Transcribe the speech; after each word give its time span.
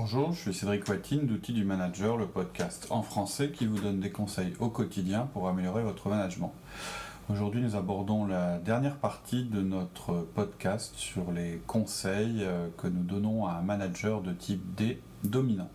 Bonjour, 0.00 0.32
je 0.32 0.38
suis 0.42 0.54
Cédric 0.54 0.88
Watine 0.88 1.26
d'Outils 1.26 1.52
du 1.52 1.64
Manager, 1.64 2.16
le 2.16 2.28
podcast 2.28 2.86
en 2.90 3.02
français 3.02 3.50
qui 3.50 3.66
vous 3.66 3.80
donne 3.80 3.98
des 3.98 4.12
conseils 4.12 4.54
au 4.60 4.68
quotidien 4.68 5.28
pour 5.32 5.48
améliorer 5.48 5.82
votre 5.82 6.08
management. 6.08 6.54
Aujourd'hui, 7.28 7.60
nous 7.60 7.74
abordons 7.74 8.24
la 8.24 8.58
dernière 8.58 8.94
partie 8.94 9.42
de 9.42 9.60
notre 9.60 10.24
podcast 10.36 10.94
sur 10.94 11.32
les 11.32 11.60
conseils 11.66 12.44
euh, 12.44 12.68
que 12.76 12.86
nous 12.86 13.02
donnons 13.02 13.46
à 13.46 13.54
un 13.54 13.62
manager 13.62 14.22
de 14.22 14.32
type 14.32 14.62
D 14.76 15.02
dominant. 15.24 15.68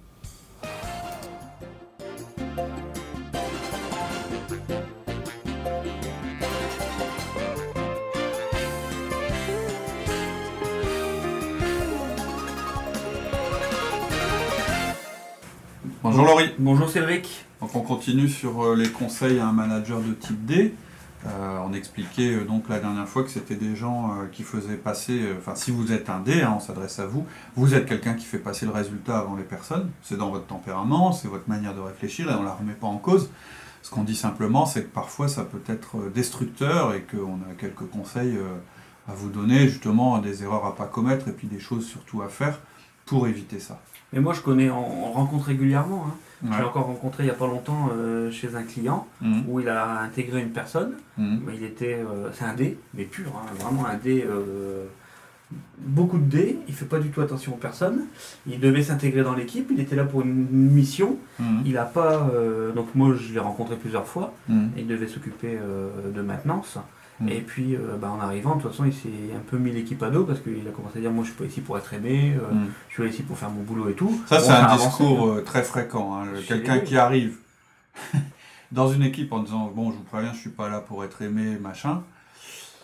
Bonjour 16.16 16.28
Laurie. 16.28 16.52
Bonjour 16.60 16.90
Cédric. 16.92 17.44
Donc 17.60 17.76
on 17.76 17.82
continue 17.82 18.30
sur 18.30 18.64
euh, 18.64 18.76
les 18.76 18.90
conseils 18.90 19.40
à 19.40 19.48
un 19.48 19.52
manager 19.52 20.00
de 20.00 20.14
type 20.14 20.46
D. 20.46 20.76
Euh, 21.26 21.58
on 21.66 21.74
expliquait 21.74 22.36
euh, 22.36 22.46
donc 22.46 22.70
la 22.70 22.80
dernière 22.80 23.08
fois 23.08 23.24
que 23.24 23.32
c'était 23.32 23.56
des 23.56 23.76
gens 23.76 24.12
euh, 24.12 24.28
qui 24.32 24.44
faisaient 24.44 24.76
passer, 24.76 25.20
enfin 25.40 25.56
si 25.56 25.72
vous 25.72 25.92
êtes 25.92 26.12
un 26.12 26.20
D, 26.20 26.44
hein, 26.44 26.54
on 26.58 26.60
s'adresse 26.60 27.00
à 27.00 27.08
vous, 27.08 27.26
vous 27.56 27.74
êtes 27.74 27.88
quelqu'un 27.88 28.14
qui 28.14 28.26
fait 28.26 28.38
passer 28.38 28.68
le 28.68 28.72
résultat 28.72 29.18
avant 29.18 29.36
les 29.36 29.44
personnes, 29.44 29.90
c'est 30.04 30.16
dans 30.16 30.30
votre 30.30 30.46
tempérament, 30.46 31.14
c'est 31.14 31.28
votre 31.28 31.50
manière 31.50 31.74
de 31.74 31.82
réfléchir 31.82 32.30
et 32.30 32.36
on 32.36 32.42
ne 32.42 32.46
la 32.46 32.54
remet 32.54 32.74
pas 32.74 32.86
en 32.86 32.98
cause. 32.98 33.32
Ce 33.82 33.90
qu'on 33.90 34.04
dit 34.04 34.16
simplement, 34.16 34.68
c'est 34.68 34.84
que 34.84 34.94
parfois 34.94 35.28
ça 35.28 35.44
peut 35.44 35.64
être 35.66 36.12
destructeur 36.14 36.94
et 36.94 37.02
qu'on 37.02 37.40
a 37.50 37.56
quelques 37.58 37.90
conseils 37.90 38.38
à 39.10 39.16
vous 39.16 39.30
donner, 39.30 39.68
justement 39.68 40.20
des 40.20 40.44
erreurs 40.44 40.66
à 40.66 40.76
pas 40.76 40.86
commettre 40.86 41.28
et 41.28 41.32
puis 41.32 41.48
des 41.48 41.60
choses 41.60 41.88
surtout 41.88 42.22
à 42.22 42.30
faire 42.30 42.60
pour 43.08 43.26
éviter 43.28 43.60
ça. 43.60 43.82
Mais 44.14 44.20
moi 44.22 44.34
je 44.34 44.42
connais, 44.42 44.70
on, 44.70 45.08
on 45.08 45.12
rencontre 45.12 45.46
régulièrement. 45.48 46.06
hein. 46.08 46.14
Ouais. 46.46 46.50
J'ai 46.58 46.64
encore 46.64 46.86
rencontré 46.88 47.24
il 47.24 47.28
n'y 47.28 47.32
a 47.32 47.36
pas 47.36 47.48
longtemps 47.48 47.90
euh, 47.98 48.30
chez 48.30 48.56
un 48.56 48.64
client 48.64 49.08
Mhm. 49.22 49.44
où 49.48 49.60
il 49.62 49.70
a 49.70 50.00
intégré 50.02 50.42
une 50.42 50.50
personne. 50.52 50.94
Mais 51.18 51.56
Il 51.56 51.64
était, 51.64 51.96
euh, 51.96 52.30
c'est 52.34 52.44
un 52.46 52.54
dé, 52.54 52.78
mais 52.94 53.04
pur, 53.06 53.32
hein, 53.36 53.46
vraiment 53.60 53.86
un 53.86 53.96
dé. 53.96 54.26
euh, 54.28 54.84
beaucoup 55.78 56.18
de 56.18 56.26
dés. 56.26 56.58
Il 56.68 56.74
fait 56.74 56.86
pas 56.86 57.00
du 57.00 57.10
tout 57.10 57.22
attention 57.22 57.54
aux 57.54 57.58
personnes. 57.58 58.02
Il 58.48 58.60
devait 58.60 58.84
s'intégrer 58.84 59.24
dans 59.24 59.36
l'équipe. 59.36 59.70
Il 59.72 59.80
était 59.80 59.96
là 59.96 60.04
pour 60.04 60.22
une 60.22 60.48
mission. 60.50 61.18
Mhm. 61.40 61.62
Il 61.66 61.78
a 61.78 61.86
pas. 61.86 62.30
donc 62.76 62.88
moi 62.96 63.14
je 63.16 63.34
l'ai 63.34 63.40
rencontré 63.40 63.76
plusieurs 63.78 64.06
fois. 64.08 64.34
Il 64.78 64.86
devait 64.88 65.08
s'occuper 65.08 65.58
de 66.14 66.22
maintenance. 66.22 66.78
Mhm. 67.24 67.30
Et 67.30 67.42
puis, 67.42 67.76
euh, 67.76 67.98
bah, 68.00 68.12
en 68.12 68.20
arrivant, 68.20 68.56
de 68.56 68.62
toute 68.62 68.72
façon, 68.72 68.86
il 68.86 68.94
s'est 68.94 69.10
un 69.36 69.40
peu 69.50 69.58
mis 69.58 69.72
l'équipe 69.72 70.02
à 70.04 70.10
dos 70.10 70.24
parce 70.26 70.40
qu'il 70.40 70.68
a 70.68 70.72
commencé 70.72 70.98
à 71.00 71.02
dire 71.02 71.12
Moi, 71.12 71.24
je 71.24 71.30
suis 71.30 71.38
pas 71.38 71.46
ici 71.46 71.62
pour 71.62 71.78
être 71.78 71.94
aimé, 71.94 72.36
euh, 72.38 72.54
Mhm. 72.54 72.68
je 72.90 72.94
suis 72.94 73.04
là 73.04 73.10
ici 73.10 73.24
pour 73.24 73.38
faire 73.38 73.50
mon 73.50 73.62
boulot 73.64 73.90
et 73.90 73.94
tout. 73.94 74.22
Ça, 74.28 74.38
Bon, 74.38 74.44
c'est 74.44 74.52
un 74.52 74.56
avancé, 74.66 74.88
discours 74.88 75.32
hein. 75.32 75.36
euh, 75.38 75.42
très 75.42 75.64
fréquent. 75.64 76.16
hein. 76.22 76.26
Quelqu'un 76.48 76.80
qui 76.80 76.98
arrive 76.98 77.38
dans 78.72 78.88
une 78.92 79.04
équipe 79.04 79.32
en 79.34 79.40
disant 79.44 79.72
Bon, 79.76 79.92
je 79.92 79.98
vous 79.98 80.04
préviens, 80.04 80.34
je 80.34 80.40
suis 80.40 80.50
pas 80.50 80.70
là 80.70 80.80
pour 80.80 81.04
être 81.04 81.22
aimé, 81.22 81.58
machin. 81.62 82.02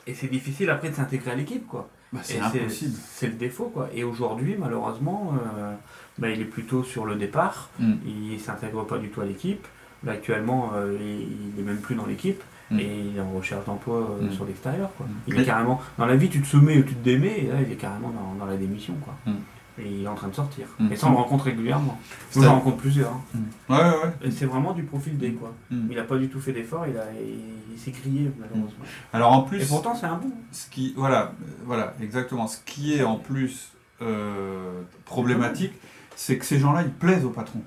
Et 0.08 0.14
c'est 0.14 0.28
difficile 0.28 0.70
après 0.70 0.90
de 0.90 0.96
s'intégrer 0.96 1.32
à 1.32 1.36
l'équipe, 1.36 1.68
quoi. 1.68 1.88
Bah, 2.12 2.22
c'est 2.24 2.40
impossible. 2.40 2.96
C'est 3.12 3.28
le 3.28 3.34
défaut, 3.34 3.66
quoi. 3.72 3.90
Et 3.94 4.04
aujourd'hui, 4.04 4.56
malheureusement, 4.58 5.34
euh, 5.58 5.74
bah, 6.18 6.30
il 6.32 6.42
est 6.42 6.46
plutôt 6.46 6.84
sur 6.84 7.06
le 7.06 7.16
départ. 7.16 7.70
Mm. 7.80 7.94
Il 8.34 8.40
s'intègre 8.40 8.84
pas 8.86 8.98
du 8.98 9.10
tout 9.10 9.22
à 9.22 9.26
l'équipe. 9.26 9.68
Là, 10.04 10.14
actuellement, 10.14 10.72
euh, 10.74 10.98
il, 11.00 11.54
il 11.54 11.60
est 11.60 11.64
même 11.64 11.78
plus 11.82 11.94
dans 11.94 12.06
l'équipe. 12.08 12.42
Mm. 12.72 12.80
Et 12.80 13.00
il 13.12 13.18
est 13.18 13.22
en 13.22 13.32
recherche 13.32 13.66
d'emploi 13.66 13.98
euh, 14.22 14.26
Mm. 14.28 14.32
sur 14.32 14.46
l'extérieur, 14.46 14.90
quoi. 14.98 15.06
Il 15.28 15.40
est 15.40 15.46
carrément... 15.46 15.82
Dans 15.98 16.06
la 16.06 16.16
vie, 16.16 16.30
tu 16.30 16.42
te 16.42 16.48
soumets 16.48 16.78
ou 16.78 16.84
tu 16.84 16.94
te 16.96 17.04
démets, 17.04 17.40
et 17.40 17.48
là, 17.48 17.56
il 17.66 17.72
est 17.72 17.76
carrément 17.78 18.10
dans, 18.10 18.36
dans 18.40 18.46
la 18.46 18.58
démission, 18.58 18.94
quoi. 19.04 19.16
Mm. 19.26 19.36
Et 19.82 19.90
il 20.00 20.04
est 20.04 20.08
en 20.08 20.16
train 20.16 20.28
de 20.28 20.36
sortir. 20.36 20.68
Et 20.92 20.96
ça, 20.98 21.08
on 21.08 21.12
le 21.12 21.16
rencontre 21.18 21.46
régulièrement. 21.46 21.98
Moi, 22.36 22.46
j'en 22.46 22.56
rencontre 22.56 22.78
plusieurs. 22.78 23.12
hein. 23.14 23.40
Ouais, 23.70 23.78
ouais, 23.78 23.84
ouais. 24.04 24.28
Et 24.28 24.32
c'est 24.32 24.46
vraiment 24.46 24.74
du 24.74 24.84
profil 24.84 25.18
D, 25.18 25.32
quoi. 25.32 25.54
Il 25.72 25.96
n'a 25.96 26.04
pas 26.04 26.18
du 26.18 26.28
tout 26.28 26.42
fait 26.42 26.52
d'effort, 26.52 26.86
il, 26.86 26.98
a, 26.98 27.06
il, 27.14 27.40
il 27.74 27.80
s'est 27.80 27.92
grillé, 27.92 28.30
malheureusement. 28.38 28.84
Alors 29.14 29.32
en 29.32 29.44
plus, 29.44 29.62
Et 29.64 29.66
pourtant, 29.66 29.96
c'est 29.96 30.06
un 30.08 30.18
bon. 30.18 30.32
ce 30.52 30.70
qui, 30.70 30.94
voilà, 30.98 31.32
voilà, 31.66 31.94
exactement. 32.02 32.46
Ce 32.48 32.58
qui 32.66 32.96
est 32.96 33.04
en 33.04 33.16
plus 33.16 33.70
euh, 34.02 34.82
problématique, 35.06 35.72
c'est 36.16 36.38
que 36.38 36.46
ces 36.46 36.60
gens-là, 36.60 36.82
ils 36.82 36.92
plaisent 36.92 37.24
au 37.24 37.30
patron. 37.30 37.62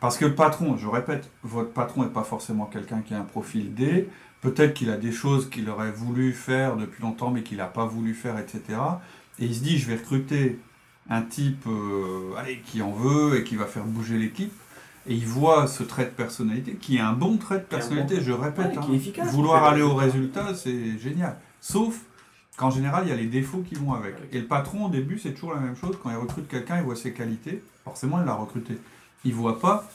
Parce 0.00 0.18
que 0.18 0.26
le 0.26 0.34
patron, 0.34 0.76
je 0.76 0.86
répète, 0.86 1.30
votre 1.42 1.70
patron 1.70 2.04
n'est 2.04 2.10
pas 2.10 2.24
forcément 2.24 2.66
quelqu'un 2.66 3.00
qui 3.00 3.14
a 3.14 3.18
un 3.18 3.24
profil 3.24 3.74
D. 3.74 4.08
Peut-être 4.42 4.74
qu'il 4.74 4.90
a 4.90 4.96
des 4.96 5.12
choses 5.12 5.48
qu'il 5.48 5.68
aurait 5.70 5.90
voulu 5.90 6.32
faire 6.32 6.76
depuis 6.76 7.02
longtemps, 7.02 7.30
mais 7.30 7.42
qu'il 7.42 7.58
n'a 7.58 7.66
pas 7.66 7.86
voulu 7.86 8.14
faire, 8.14 8.38
etc. 8.38 8.60
Et 9.38 9.46
il 9.46 9.54
se 9.54 9.60
dit, 9.60 9.78
je 9.78 9.86
vais 9.86 9.96
recruter 9.96 10.58
un 11.08 11.22
type 11.22 11.66
euh, 11.66 12.34
allez, 12.36 12.60
qui 12.64 12.82
en 12.82 12.92
veut 12.92 13.38
et 13.38 13.44
qui 13.44 13.56
va 13.56 13.66
faire 13.66 13.84
bouger 13.84 14.18
l'équipe. 14.18 14.52
Et 15.08 15.14
il 15.14 15.26
voit 15.26 15.68
ce 15.68 15.84
trait 15.84 16.04
de 16.04 16.10
personnalité, 16.10 16.74
qui 16.74 16.96
est 16.96 17.00
un 17.00 17.12
bon 17.12 17.36
trait 17.36 17.58
de 17.58 17.64
personnalité, 17.64 18.20
je 18.20 18.32
répète. 18.32 18.66
Ouais, 18.66 18.76
hein. 18.76 18.80
qui 18.84 18.92
est 18.92 18.96
efficace. 18.96 19.32
Vouloir 19.32 19.64
aller 19.64 19.82
au 19.82 19.94
résultat. 19.94 20.54
c'est 20.54 20.98
génial. 20.98 21.38
Sauf 21.60 22.00
qu'en 22.56 22.70
général, 22.70 23.04
il 23.06 23.10
y 23.10 23.12
a 23.12 23.16
les 23.16 23.26
défauts 23.26 23.62
qui 23.66 23.76
vont 23.76 23.94
avec. 23.94 24.16
Avec. 24.16 24.34
Et 24.34 24.40
le 24.40 24.46
patron, 24.46 24.86
au 24.86 24.88
début, 24.88 25.18
c'est 25.18 25.32
toujours 25.32 25.54
la 25.54 25.60
même 25.60 25.76
chose. 25.76 25.96
Quand 26.02 26.10
il 26.10 26.16
recrute 26.16 26.48
quelqu'un, 26.48 26.78
il 26.78 26.84
voit 26.84 26.96
ses 26.96 27.12
qualités. 27.12 27.62
Forcément, 27.84 28.20
il 28.20 28.26
l'a 28.26 28.34
recruté. 28.34 28.78
Il 29.24 29.34
voit 29.34 29.58
pas 29.60 29.88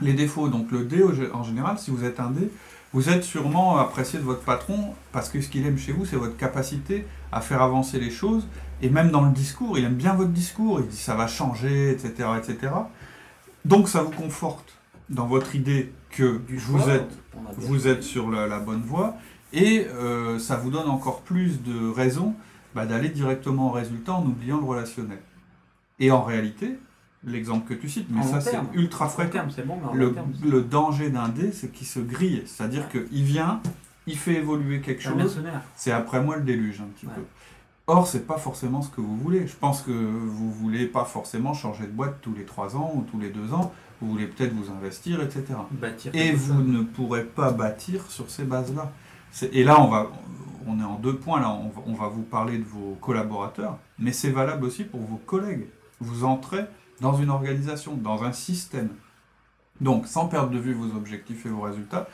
les 0.00 0.12
défauts. 0.14 0.48
Donc 0.48 0.70
le 0.70 0.84
D, 0.84 1.02
au 1.02 1.12
gé- 1.12 1.30
en 1.32 1.44
général, 1.44 1.78
si 1.78 1.90
vous 1.90 2.04
êtes 2.04 2.20
un 2.20 2.30
D, 2.30 2.50
vous 2.92 3.08
êtes 3.08 3.24
sûrement 3.24 3.78
apprécié 3.78 4.18
de 4.18 4.24
votre 4.24 4.42
patron 4.42 4.94
parce 5.12 5.28
que 5.30 5.40
ce 5.40 5.48
qu'il 5.48 5.66
aime 5.66 5.78
chez 5.78 5.92
vous, 5.92 6.04
c'est 6.04 6.16
votre 6.16 6.36
capacité 6.36 7.06
à 7.30 7.40
faire 7.40 7.62
avancer 7.62 7.98
les 7.98 8.10
choses. 8.10 8.46
Et 8.82 8.90
même 8.90 9.10
dans 9.10 9.22
le 9.22 9.30
discours, 9.32 9.78
il 9.78 9.84
aime 9.84 9.94
bien 9.94 10.14
votre 10.14 10.30
discours. 10.30 10.80
Il 10.80 10.88
dit 10.88 10.96
ça 10.96 11.14
va 11.14 11.26
changer, 11.26 11.90
etc., 11.90 12.28
etc. 12.38 12.72
Donc 13.64 13.88
ça 13.88 14.02
vous 14.02 14.10
conforte 14.10 14.74
dans 15.08 15.26
votre 15.26 15.54
idée 15.54 15.92
que 16.10 16.40
vous 16.66 16.78
êtes 16.90 17.10
vous 17.58 17.88
êtes 17.88 18.02
sur 18.02 18.30
la, 18.30 18.46
la 18.46 18.58
bonne 18.58 18.82
voie 18.82 19.14
et 19.52 19.86
euh, 19.88 20.38
ça 20.38 20.56
vous 20.56 20.70
donne 20.70 20.88
encore 20.88 21.20
plus 21.22 21.62
de 21.62 21.88
raisons 21.90 22.34
bah, 22.74 22.86
d'aller 22.86 23.08
directement 23.10 23.68
au 23.68 23.70
résultat 23.70 24.12
en 24.14 24.24
oubliant 24.24 24.58
le 24.58 24.64
relationnel. 24.64 25.20
Et 25.98 26.10
en 26.10 26.22
réalité, 26.22 26.78
l'exemple 27.24 27.68
que 27.68 27.74
tu 27.80 27.88
cites, 27.88 28.06
mais 28.10 28.20
En 28.20 28.24
ça 28.24 28.40
c'est 28.40 28.58
ultra 28.74 29.06
En 29.06 29.08
fréquent. 29.08 29.46
bon, 29.66 29.78
Le, 29.94 30.62
danger 30.62 31.10
d'un 31.10 31.28
dé, 31.28 31.52
c'est 31.52 31.70
qu'il 31.72 31.86
se 31.86 32.00
grille, 32.00 32.42
c'est-à-dire 32.46 32.88
qu'il 32.88 33.22
vient, 33.24 33.60
il 34.06 34.16
fait 34.18 34.34
évoluer 34.34 34.80
quelque 34.80 35.02
chose, 35.02 35.40
c'est 35.76 35.92
après 35.92 36.22
moi 36.22 36.36
le 36.36 36.42
déluge 36.42 36.80
un 36.80 36.86
petit 36.86 37.06
Ouais. 37.06 37.12
peu. 37.14 37.22
Or, 37.88 38.06
c'est 38.06 38.26
pas 38.28 38.38
forcément 38.38 38.80
ce 38.80 38.88
que 38.90 39.00
vous 39.00 39.16
voulez. 39.16 39.48
Je 39.48 39.56
pense 39.56 39.82
que 39.82 39.90
vous 39.90 40.52
voulez 40.52 40.86
pas 40.86 41.04
forcément 41.04 41.52
changer 41.52 41.84
de 41.84 41.90
boîte 41.90 42.20
tous 42.22 42.32
les 42.32 42.44
3 42.44 42.76
ans 42.76 42.92
ou 42.94 43.02
tous 43.02 43.18
les 43.18 43.28
2 43.30 43.52
ans. 43.52 43.72
Vous 44.00 44.08
voulez 44.08 44.26
peut-être 44.28 44.54
vous 44.54 44.70
investir, 44.72 45.20
etc. 45.20 45.44
Bâtir 45.72 46.14
Et 46.14 46.30
vous 46.32 46.62
ne 46.62 46.82
pourrez 46.82 47.24
pas 47.24 47.50
bâtir 47.50 48.08
sur 48.08 48.30
ces 48.30 48.44
bases-là. 48.44 48.92
Et 49.52 49.64
là, 49.64 49.80
on, 49.80 49.88
va, 49.88 50.10
on 50.66 50.78
est 50.80 50.84
en 50.84 50.94
deux 50.94 51.16
points. 51.16 51.40
Là, 51.40 51.50
on 51.50 51.68
va, 51.70 51.82
on 51.86 51.94
va 51.94 52.06
vous 52.06 52.22
parler 52.22 52.58
de 52.58 52.64
vos 52.64 52.96
collaborateurs, 53.00 53.78
mais 53.98 54.12
c'est 54.12 54.30
valable 54.30 54.64
aussi 54.64 54.84
pour 54.84 55.00
vos 55.00 55.16
collègues. 55.16 55.66
Vous 56.00 56.24
entrez 56.24 56.64
dans 57.00 57.14
une 57.16 57.30
organisation, 57.30 57.94
dans 57.96 58.22
un 58.24 58.32
système. 58.32 58.90
Donc, 59.80 60.06
sans 60.06 60.26
perdre 60.28 60.50
de 60.50 60.58
vue 60.58 60.74
vos 60.74 60.94
objectifs 60.96 61.46
et 61.46 61.48
vos 61.48 61.62
résultats, 61.62 62.08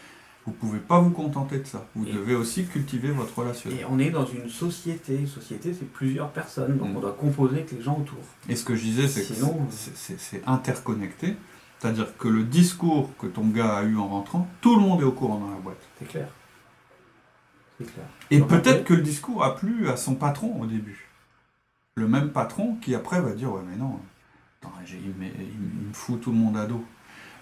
vous 0.46 0.52
ne 0.52 0.56
pouvez 0.56 0.78
pas 0.78 0.98
vous 1.00 1.10
contenter 1.10 1.58
de 1.58 1.66
ça. 1.66 1.84
Vous 1.94 2.06
Et- 2.06 2.12
devez 2.12 2.34
aussi 2.34 2.64
cultiver 2.64 3.10
votre 3.10 3.38
relationnel. 3.38 3.80
Et 3.80 3.84
on 3.84 3.98
est 3.98 4.08
dans 4.10 4.24
une 4.24 4.48
société. 4.48 5.16
Une 5.16 5.26
société, 5.26 5.74
c'est 5.74 5.84
plusieurs 5.92 6.30
personnes. 6.30 6.78
Donc 6.78 6.92
Mm. 6.92 6.96
on 6.96 7.00
doit 7.00 7.12
composer 7.12 7.56
avec 7.56 7.72
les 7.72 7.82
gens 7.82 7.98
autour. 7.98 8.18
Et 8.48 8.56
ce 8.56 8.64
que 8.64 8.74
je 8.74 8.82
disais, 8.82 9.08
c'est 9.08 9.26
que 9.28 9.34
Sinon, 9.34 9.66
c'est- 9.70 10.42
interconnecté. 10.46 11.36
C'est-à-dire 11.78 12.16
que 12.16 12.28
le 12.28 12.44
discours 12.44 13.10
que 13.18 13.26
ton 13.26 13.46
gars 13.48 13.76
a 13.76 13.82
eu 13.84 13.96
en 13.98 14.08
rentrant, 14.08 14.48
tout 14.62 14.74
le 14.76 14.80
monde 14.80 15.00
est 15.02 15.04
au 15.04 15.12
courant 15.12 15.38
dans 15.38 15.50
la 15.50 15.58
boîte. 15.58 15.80
C'est 15.98 16.08
clair. 16.08 16.28
C'est 17.78 17.92
clair. 17.92 18.06
Et 18.30 18.40
peut-être 18.40 18.84
que 18.84 18.94
le 18.94 19.02
discours 19.02 19.44
a 19.44 19.54
plu 19.54 19.88
à 19.88 19.96
son 19.96 20.14
patron 20.14 20.60
au 20.60 20.66
début. 20.66 21.08
Le 21.94 22.08
même 22.08 22.30
patron 22.30 22.76
qui 22.80 22.94
après 22.94 23.20
va 23.20 23.32
dire 23.32 23.52
Ouais, 23.52 23.60
mais 23.68 23.76
non, 23.76 24.00
il, 24.62 25.14
me- 25.14 25.26
il 25.26 25.88
me 25.88 25.92
fout 25.92 26.20
tout 26.20 26.30
le 26.30 26.36
monde 26.38 26.56
à 26.56 26.66
dos. 26.66 26.84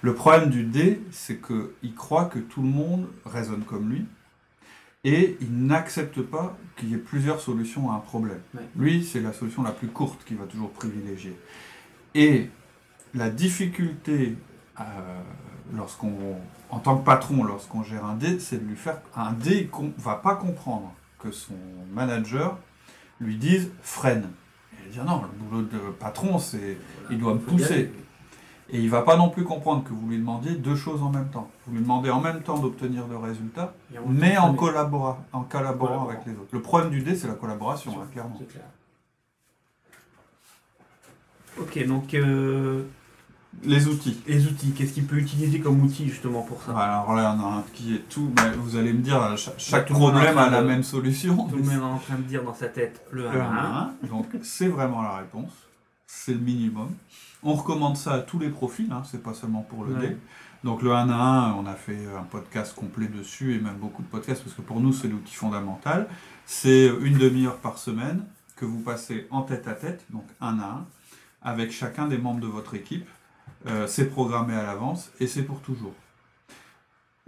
Le 0.02 0.14
problème 0.14 0.50
du 0.50 0.64
D, 0.64 1.00
c'est 1.10 1.40
qu'il 1.40 1.94
croit 1.94 2.26
que 2.26 2.38
tout 2.38 2.62
le 2.62 2.68
monde 2.68 3.08
raisonne 3.24 3.64
comme 3.64 3.90
lui 3.90 4.06
et 5.04 5.36
il 5.40 5.66
n'accepte 5.66 6.20
pas 6.20 6.56
qu'il 6.76 6.90
y 6.90 6.94
ait 6.94 6.98
plusieurs 6.98 7.40
solutions 7.40 7.90
à 7.90 7.94
un 7.96 8.00
problème. 8.00 8.40
Ouais. 8.54 8.62
Lui, 8.76 9.04
c'est 9.04 9.20
la 9.20 9.32
solution 9.32 9.62
la 9.62 9.72
plus 9.72 9.88
courte 9.88 10.24
qu'il 10.24 10.36
va 10.36 10.44
toujours 10.44 10.70
privilégier. 10.70 11.36
Et 12.14 12.50
la 13.14 13.30
difficulté, 13.30 14.36
euh, 14.80 14.82
lorsqu'on, 15.74 16.36
en 16.70 16.78
tant 16.80 16.98
que 16.98 17.04
patron, 17.04 17.44
lorsqu'on 17.44 17.82
gère 17.82 18.04
un 18.04 18.14
D, 18.16 18.38
c'est 18.38 18.62
de 18.62 18.68
lui 18.68 18.76
faire. 18.76 19.00
Un 19.14 19.32
D 19.32 19.70
ne 19.80 19.90
va 20.02 20.16
pas 20.16 20.34
comprendre 20.34 20.92
que 21.18 21.30
son 21.30 21.54
manager 21.94 22.58
lui 23.20 23.36
dise 23.36 23.70
freine. 23.82 24.28
Il 24.82 24.86
va 24.88 24.92
dire 24.92 25.04
non, 25.04 25.22
le 25.22 25.44
boulot 25.44 25.62
de 25.62 25.78
patron, 25.92 26.38
c'est. 26.38 26.78
Il 27.10 27.18
doit 27.18 27.34
me 27.34 27.38
pousser. 27.40 27.92
Et 28.68 28.80
il 28.80 28.90
va 28.90 29.02
pas 29.02 29.16
non 29.16 29.28
plus 29.30 29.44
comprendre 29.44 29.84
que 29.84 29.90
vous 29.92 30.08
lui 30.08 30.18
demandiez 30.18 30.56
deux 30.56 30.74
choses 30.74 31.00
en 31.00 31.10
même 31.10 31.28
temps. 31.28 31.48
Vous 31.66 31.74
lui 31.76 31.82
demandez 31.82 32.10
en 32.10 32.20
même 32.20 32.42
temps 32.42 32.58
d'obtenir 32.58 33.06
le 33.06 33.16
résultat, 33.16 33.74
mais 34.08 34.36
en, 34.36 34.54
connaît. 34.54 34.72
collabora- 34.72 35.18
en 35.32 35.42
collaborant 35.42 35.86
Collaborant. 35.86 36.08
avec 36.08 36.26
les 36.26 36.32
autres. 36.32 36.48
Le 36.50 36.60
problème 36.62 36.90
du 36.90 37.00
D, 37.02 37.14
c'est 37.14 37.28
la 37.28 37.34
collaboration, 37.34 37.92
hein, 38.00 38.06
clairement. 38.12 38.36
Clair. 38.50 38.64
Ok, 41.60 41.86
donc 41.86 42.12
euh, 42.14 42.82
Les 43.64 43.88
outils. 43.88 44.20
les 44.26 44.46
outils, 44.46 44.70
qu'est-ce 44.72 44.92
qu'il 44.92 45.06
peut 45.06 45.16
utiliser 45.16 45.60
comme 45.60 45.82
outil 45.82 46.08
justement 46.08 46.42
pour 46.42 46.62
ça? 46.62 46.76
Alors 46.76 47.14
là, 47.14 47.36
on 47.38 47.44
a 47.44 47.56
un 47.58 47.64
qui 47.72 47.94
est 47.94 48.08
tout. 48.08 48.30
bah, 48.36 48.44
vous 48.56 48.76
allez 48.76 48.92
me 48.92 49.00
dire, 49.02 49.34
chaque, 49.58 49.88
problème 49.88 50.38
a 50.38 50.50
la 50.50 50.62
de- 50.62 50.66
même 50.68 50.82
solution. 50.82 51.36
Tout 51.48 51.56
le 51.56 51.62
monde 51.62 51.72
est 51.72 51.76
en 51.76 51.98
train 51.98 52.16
de 52.16 52.22
dire 52.22 52.42
dans 52.44 52.54
sa 52.54 52.68
tête 52.68 53.02
le 53.10 53.26
1 53.28 53.32
Le 53.32 53.40
à 53.40 53.44
1 53.44 53.48
1. 53.50 53.56
à 53.56 53.90
1, 54.04 54.06
donc 54.08 54.26
c'est 54.42 54.68
vraiment 54.68 55.02
la 55.02 55.16
réponse. 55.16 55.52
C'est 56.06 56.32
le 56.34 56.40
minimum. 56.40 56.90
On 57.42 57.54
recommande 57.54 57.96
ça 57.96 58.14
à 58.14 58.18
tous 58.20 58.38
les 58.38 58.48
profils, 58.50 58.90
hein, 58.92 59.02
c'est 59.10 59.22
pas 59.22 59.34
seulement 59.34 59.62
pour 59.62 59.84
le 59.84 59.94
Ouais. 59.94 60.08
D. 60.10 60.16
Donc 60.64 60.82
le 60.82 60.92
1 60.92 61.08
à 61.10 61.14
1, 61.14 61.52
on 61.54 61.66
a 61.66 61.74
fait 61.74 61.98
un 62.18 62.22
podcast 62.24 62.74
complet 62.74 63.06
dessus 63.08 63.54
et 63.54 63.58
même 63.60 63.76
beaucoup 63.76 64.02
de 64.02 64.08
podcasts 64.08 64.42
parce 64.42 64.54
que 64.54 64.62
pour 64.62 64.80
nous 64.80 64.92
c'est 64.92 65.08
l'outil 65.08 65.34
fondamental. 65.34 66.08
C'est 66.44 66.86
une 67.02 67.18
demi-heure 67.18 67.56
par 67.58 67.78
semaine 67.78 68.24
que 68.56 68.64
vous 68.64 68.78
passez 68.80 69.26
en 69.30 69.42
tête 69.42 69.66
à 69.68 69.72
tête, 69.74 70.04
donc 70.10 70.24
1 70.40 70.58
à 70.58 70.64
1, 70.64 70.86
avec 71.42 71.72
chacun 71.72 72.06
des 72.08 72.18
membres 72.18 72.40
de 72.40 72.46
votre 72.46 72.74
équipe. 72.74 73.06
Euh, 73.66 73.86
c'est 73.88 74.06
programmé 74.06 74.54
à 74.54 74.62
l'avance 74.62 75.10
et 75.20 75.26
c'est 75.26 75.42
pour 75.42 75.60
toujours. 75.60 75.92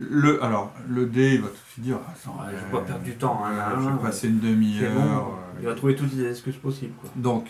Le, 0.00 0.43
alors, 0.44 0.73
le 0.88 1.06
D, 1.06 1.35
il 1.35 1.41
va 1.41 1.49
tout 1.49 1.55
de 1.55 1.70
suite 1.73 1.85
dire 1.85 1.99
Attends, 2.09 2.37
Ouais, 2.38 2.53
je 2.53 2.56
vais 2.56 2.62
euh, 2.67 2.70
pas 2.81 2.81
perdre 2.87 3.03
du 3.03 3.15
temps, 3.17 3.43
hein, 3.44 3.50
euh, 3.53 3.56
là, 3.56 3.76
je 3.82 3.88
vais 3.88 3.99
passer 4.03 4.29
une 4.29 4.41
C'est 4.41 4.47
demi-heure. 4.49 4.94
bon, 5.25 5.32
il 5.61 5.67
va 5.67 5.75
trouver 5.75 5.97
toutes 5.97 6.12
les 6.15 6.31
excuses 6.31 6.56
possibles. 6.56 6.94
Quoi. 7.00 7.11
donc, 7.17 7.47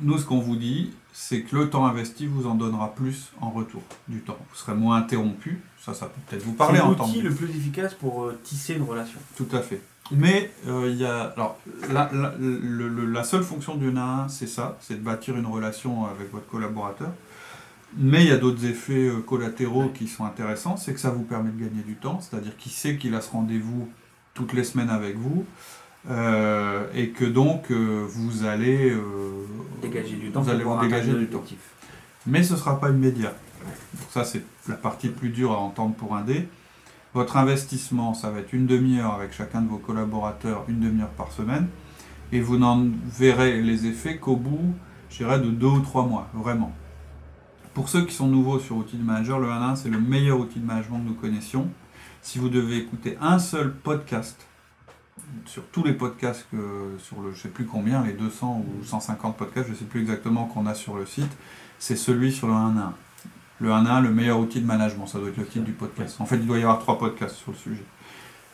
nous, 0.00 0.16
ce 0.16 0.24
qu'on 0.24 0.38
vous 0.38 0.56
dit, 0.56 0.92
c'est 1.12 1.42
que 1.42 1.54
le 1.56 1.68
temps 1.68 1.84
investi 1.84 2.26
vous 2.26 2.46
en 2.46 2.54
donnera 2.54 2.94
plus 2.94 3.32
en 3.42 3.50
retour 3.50 3.82
du 4.08 4.20
temps. 4.20 4.38
Vous 4.50 4.56
serez 4.56 4.74
moins 4.74 4.96
interrompu. 4.96 5.60
Ça, 5.84 5.92
ça 5.92 6.06
peut 6.06 6.20
peut-être 6.28 6.44
vous 6.44 6.52
parler 6.54 6.78
C'est 6.78 6.84
en 6.84 6.94
temps. 6.94 7.06
l'outil 7.06 7.20
le 7.20 7.34
plus 7.34 7.50
efficace 7.50 7.92
pour 7.92 8.24
euh, 8.24 8.38
tisser 8.44 8.74
une 8.74 8.84
relation. 8.84 9.18
Tout 9.36 9.48
à 9.52 9.60
fait. 9.60 9.82
Mais 10.12 10.50
euh, 10.68 10.88
y 10.90 11.04
a. 11.04 11.24
Alors, 11.36 11.58
la, 11.90 12.08
la- 12.12 12.34
le- 12.38 12.88
le- 12.88 13.06
la 13.06 13.24
seule 13.24 13.42
fonction 13.42 13.74
du 13.74 13.88
1 13.90 13.96
à 13.96 14.00
1, 14.24 14.28
c'est 14.28 14.46
ça 14.46 14.78
c'est 14.80 14.94
de 14.94 15.00
bâtir 15.04 15.36
une 15.36 15.46
relation 15.46 16.06
avec 16.06 16.30
votre 16.32 16.46
collaborateur. 16.46 17.10
Mais 17.98 18.22
il 18.24 18.28
y 18.28 18.32
a 18.32 18.38
d'autres 18.38 18.64
effets 18.64 19.08
euh, 19.08 19.20
collatéraux 19.20 19.88
qui 19.94 20.08
sont 20.08 20.24
intéressants. 20.24 20.76
C'est 20.76 20.94
que 20.94 21.00
ça 21.00 21.10
vous 21.10 21.24
permet 21.24 21.50
de 21.50 21.58
gagner 21.64 21.82
du 21.82 21.94
temps. 21.94 22.20
C'est-à-dire 22.20 22.56
qu'il 22.56 22.72
sait 22.72 22.96
qu'il 22.96 23.14
a 23.14 23.20
ce 23.20 23.30
rendez-vous 23.30 23.88
toutes 24.34 24.52
les 24.54 24.64
semaines 24.64 24.90
avec 24.90 25.16
vous. 25.16 25.44
euh, 26.10 26.86
et 26.94 27.10
que 27.10 27.24
donc, 27.24 27.70
euh, 27.70 28.04
vous 28.08 28.44
allez. 28.44 28.90
euh, 28.90 29.00
Dégager 29.82 30.16
du 30.16 30.30
temps 30.30 30.40
Vous 30.42 30.50
allez 30.50 30.64
vous 30.64 30.78
dégager 30.80 31.12
du 31.14 31.26
temps. 31.26 31.44
mais 32.26 32.42
ce 32.42 32.54
ne 32.54 32.58
sera 32.58 32.80
pas 32.80 32.90
immédiat. 32.90 33.34
Donc 33.94 34.08
ça, 34.10 34.24
c'est 34.24 34.42
la 34.68 34.74
partie 34.74 35.08
plus 35.08 35.28
dure 35.28 35.52
à 35.52 35.58
entendre 35.58 35.94
pour 35.94 36.16
un 36.16 36.22
dé. 36.22 36.48
Votre 37.14 37.36
investissement, 37.36 38.14
ça 38.14 38.30
va 38.30 38.40
être 38.40 38.52
une 38.54 38.66
demi-heure 38.66 39.12
avec 39.14 39.32
chacun 39.32 39.60
de 39.60 39.68
vos 39.68 39.76
collaborateurs, 39.76 40.64
une 40.66 40.80
demi-heure 40.80 41.10
par 41.10 41.30
semaine, 41.30 41.68
et 42.32 42.40
vous 42.40 42.56
n'en 42.56 42.86
verrez 43.06 43.60
les 43.60 43.86
effets 43.86 44.16
qu'au 44.16 44.34
bout, 44.36 44.74
je 45.10 45.18
dirais, 45.18 45.38
de 45.38 45.50
deux 45.50 45.66
ou 45.66 45.80
trois 45.80 46.06
mois, 46.06 46.28
vraiment. 46.32 46.72
Pour 47.74 47.88
ceux 47.88 48.04
qui 48.04 48.14
sont 48.14 48.26
nouveaux 48.28 48.58
sur 48.58 48.76
Outil 48.76 48.96
de 48.96 49.02
Manager, 49.02 49.38
le 49.38 49.50
1 49.50 49.62
à 49.62 49.64
1, 49.70 49.76
c'est 49.76 49.88
le 49.88 49.98
meilleur 50.00 50.38
outil 50.38 50.58
de 50.60 50.66
management 50.66 50.98
que 50.98 51.08
nous 51.08 51.14
connaissions. 51.14 51.68
Si 52.20 52.38
vous 52.38 52.48
devez 52.50 52.76
écouter 52.78 53.16
un 53.20 53.38
seul 53.38 53.72
podcast, 53.72 54.46
sur 55.46 55.62
tous 55.72 55.82
les 55.82 55.94
podcasts, 55.94 56.46
que, 56.52 56.96
sur 56.98 57.20
le 57.22 57.32
je 57.32 57.40
sais 57.40 57.48
plus 57.48 57.64
combien, 57.64 58.04
les 58.04 58.12
200 58.12 58.64
ou 58.80 58.84
150 58.84 59.36
podcasts, 59.36 59.68
je 59.70 59.74
sais 59.74 59.84
plus 59.86 60.00
exactement 60.02 60.44
qu'on 60.44 60.66
a 60.66 60.74
sur 60.74 60.96
le 60.96 61.06
site, 61.06 61.30
c'est 61.78 61.96
celui 61.96 62.30
sur 62.32 62.46
le 62.48 62.52
1 62.52 62.76
à 62.76 62.80
1. 62.82 62.94
Le 63.60 63.72
1 63.72 63.86
à 63.86 63.92
1, 63.94 64.00
le 64.02 64.10
meilleur 64.10 64.38
outil 64.38 64.60
de 64.60 64.66
management, 64.66 65.06
ça 65.06 65.18
doit 65.18 65.28
être 65.30 65.36
le 65.38 65.46
titre 65.46 65.64
du 65.64 65.72
podcast. 65.72 66.20
En 66.20 66.26
fait, 66.26 66.36
il 66.36 66.46
doit 66.46 66.58
y 66.58 66.62
avoir 66.62 66.78
trois 66.78 66.98
podcasts 66.98 67.36
sur 67.36 67.52
le 67.52 67.56
sujet. 67.56 67.84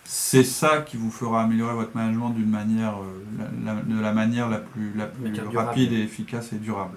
C'est 0.04 0.44
ça 0.44 0.78
qui 0.82 0.96
vous 0.96 1.10
fera 1.10 1.42
améliorer 1.42 1.74
votre 1.74 1.94
management 1.96 2.30
d'une 2.30 2.48
manière, 2.48 2.94
euh, 3.02 3.48
la- 3.64 3.74
la- 3.74 3.82
de 3.82 4.00
la 4.00 4.12
manière 4.12 4.48
la 4.48 4.58
plus, 4.58 4.92
la 4.94 5.06
plus 5.06 5.24
rapide 5.66 5.92
et 5.92 6.02
efficace 6.02 6.52
et 6.52 6.56
durable. 6.56 6.96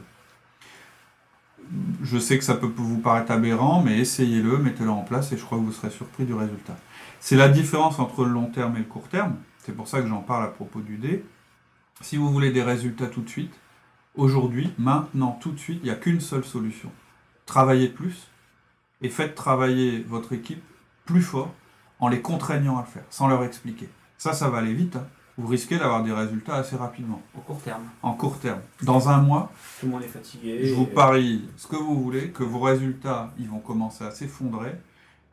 Je 2.03 2.17
sais 2.17 2.37
que 2.37 2.43
ça 2.43 2.55
peut 2.55 2.71
vous 2.75 2.99
paraître 2.99 3.31
aberrant, 3.31 3.81
mais 3.81 3.97
essayez-le, 3.99 4.57
mettez-le 4.57 4.89
en 4.89 5.03
place 5.03 5.31
et 5.31 5.37
je 5.37 5.43
crois 5.45 5.57
que 5.57 5.63
vous 5.63 5.71
serez 5.71 5.89
surpris 5.89 6.25
du 6.25 6.33
résultat. 6.33 6.75
C'est 7.19 7.35
la 7.37 7.47
différence 7.47 7.99
entre 7.99 8.25
le 8.25 8.31
long 8.31 8.47
terme 8.47 8.75
et 8.75 8.79
le 8.79 8.85
court 8.85 9.07
terme. 9.07 9.35
C'est 9.59 9.75
pour 9.75 9.87
ça 9.87 10.01
que 10.01 10.07
j'en 10.07 10.21
parle 10.21 10.43
à 10.43 10.47
propos 10.47 10.81
du 10.81 10.97
D. 10.97 11.23
Si 12.01 12.17
vous 12.17 12.29
voulez 12.31 12.51
des 12.51 12.63
résultats 12.63 13.07
tout 13.07 13.21
de 13.21 13.29
suite, 13.29 13.53
aujourd'hui, 14.15 14.73
maintenant, 14.77 15.37
tout 15.39 15.51
de 15.51 15.59
suite, 15.59 15.79
il 15.83 15.85
n'y 15.85 15.91
a 15.91 15.95
qu'une 15.95 16.19
seule 16.19 16.43
solution. 16.43 16.91
Travaillez 17.45 17.87
plus 17.87 18.27
et 19.01 19.09
faites 19.09 19.35
travailler 19.35 20.03
votre 20.09 20.33
équipe 20.33 20.63
plus 21.05 21.21
fort 21.21 21.53
en 21.99 22.09
les 22.09 22.21
contraignant 22.21 22.77
à 22.77 22.81
le 22.81 22.87
faire, 22.87 23.03
sans 23.09 23.27
leur 23.27 23.43
expliquer. 23.43 23.87
Ça, 24.17 24.33
ça 24.33 24.49
va 24.49 24.57
aller 24.57 24.73
vite. 24.73 24.95
hein. 24.95 25.07
Vous 25.41 25.47
risquez 25.47 25.79
d'avoir 25.79 26.03
des 26.03 26.11
résultats 26.11 26.55
assez 26.55 26.75
rapidement, 26.75 27.19
Au 27.35 27.41
court 27.41 27.59
terme, 27.61 27.81
en 28.03 28.13
court 28.13 28.37
terme. 28.37 28.59
Dans 28.83 29.09
un 29.09 29.21
mois, 29.21 29.51
tout 29.79 29.87
le 29.87 29.93
monde 29.93 30.03
est 30.03 30.07
fatigué. 30.07 30.67
je 30.67 30.73
vous 30.75 30.85
parie 30.85 31.49
ce 31.57 31.65
que 31.65 31.75
vous 31.75 31.99
voulez, 31.99 32.29
que 32.29 32.43
vos 32.43 32.59
résultats, 32.59 33.33
ils 33.39 33.49
vont 33.49 33.57
commencer 33.57 34.03
à 34.03 34.11
s'effondrer 34.11 34.75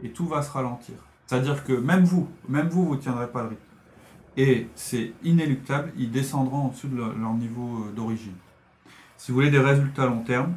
et 0.02 0.08
tout 0.08 0.26
va 0.26 0.40
se 0.40 0.50
ralentir. 0.50 0.94
C'est-à-dire 1.26 1.62
que 1.62 1.74
même 1.74 2.04
vous, 2.04 2.26
même 2.48 2.68
vous, 2.68 2.86
vous 2.86 2.94
ne 2.94 3.00
tiendrez 3.00 3.26
pas 3.26 3.42
le 3.42 3.48
rythme. 3.48 3.62
Et 4.38 4.68
c'est 4.74 5.12
inéluctable, 5.24 5.92
ils 5.98 6.10
descendront 6.10 6.68
au-dessus 6.68 6.86
de 6.86 6.96
leur, 6.96 7.34
niveau 7.34 7.84
euh, 7.84 7.92
d'origine. 7.92 8.36
Si 9.18 9.30
vous 9.30 9.36
voulez 9.36 9.50
des 9.50 9.58
résultats 9.58 10.06
long 10.06 10.22
terme, 10.22 10.54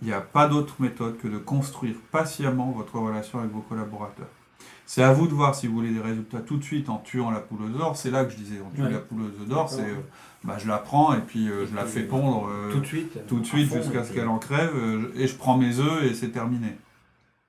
il 0.00 0.06
n'y 0.06 0.14
a 0.14 0.20
pas 0.20 0.46
d'autre 0.46 0.76
méthode 0.78 1.18
que 1.18 1.26
de 1.26 1.38
construire 1.38 1.96
patiemment 2.12 2.70
votre 2.70 2.96
relation 2.98 3.40
avec 3.40 3.50
vos 3.50 3.62
collaborateurs. 3.62 4.30
C'est 4.94 5.02
à 5.02 5.14
vous 5.14 5.26
de 5.26 5.32
voir 5.32 5.54
si 5.54 5.66
vous 5.68 5.72
voulez 5.74 5.88
des 5.88 6.02
résultats 6.02 6.40
tout 6.40 6.58
de 6.58 6.62
suite 6.62 6.90
en 6.90 6.98
tuant 6.98 7.30
la 7.30 7.40
poule 7.40 7.60
aux 7.62 7.80
ors. 7.80 7.96
C'est 7.96 8.10
là 8.10 8.26
que 8.26 8.30
je 8.32 8.36
disais, 8.36 8.56
on 8.62 8.68
tue 8.76 8.82
Ouais. 8.82 8.90
la 8.90 8.98
poule 8.98 9.22
aux 9.22 9.40
œufs 9.40 9.48
d'or, 9.48 9.70
c'est 9.70 9.80
euh, 9.88 9.94
bah, 10.44 10.56
je 10.58 10.68
la 10.68 10.76
prends 10.76 11.14
et 11.14 11.20
puis 11.20 11.48
euh, 11.48 11.64
je 11.66 11.74
la 11.74 11.86
fais 11.86 12.02
pondre. 12.02 12.46
euh, 12.50 12.70
tout 12.70 12.80
de 12.80 12.84
suite. 12.84 13.26
tout 13.26 13.36
de 13.38 13.40
à 13.40 13.44
suite 13.44 13.70
fond, 13.70 13.76
jusqu'à 13.76 14.04
ce 14.04 14.12
qu'elle 14.12 14.28
en 14.28 14.38
crève 14.38 14.72
euh, 14.76 15.10
et 15.16 15.26
je 15.28 15.34
prends 15.34 15.56
mes 15.56 15.78
œufs 15.78 16.04
et 16.04 16.12
c'est 16.12 16.28
terminé. 16.28 16.76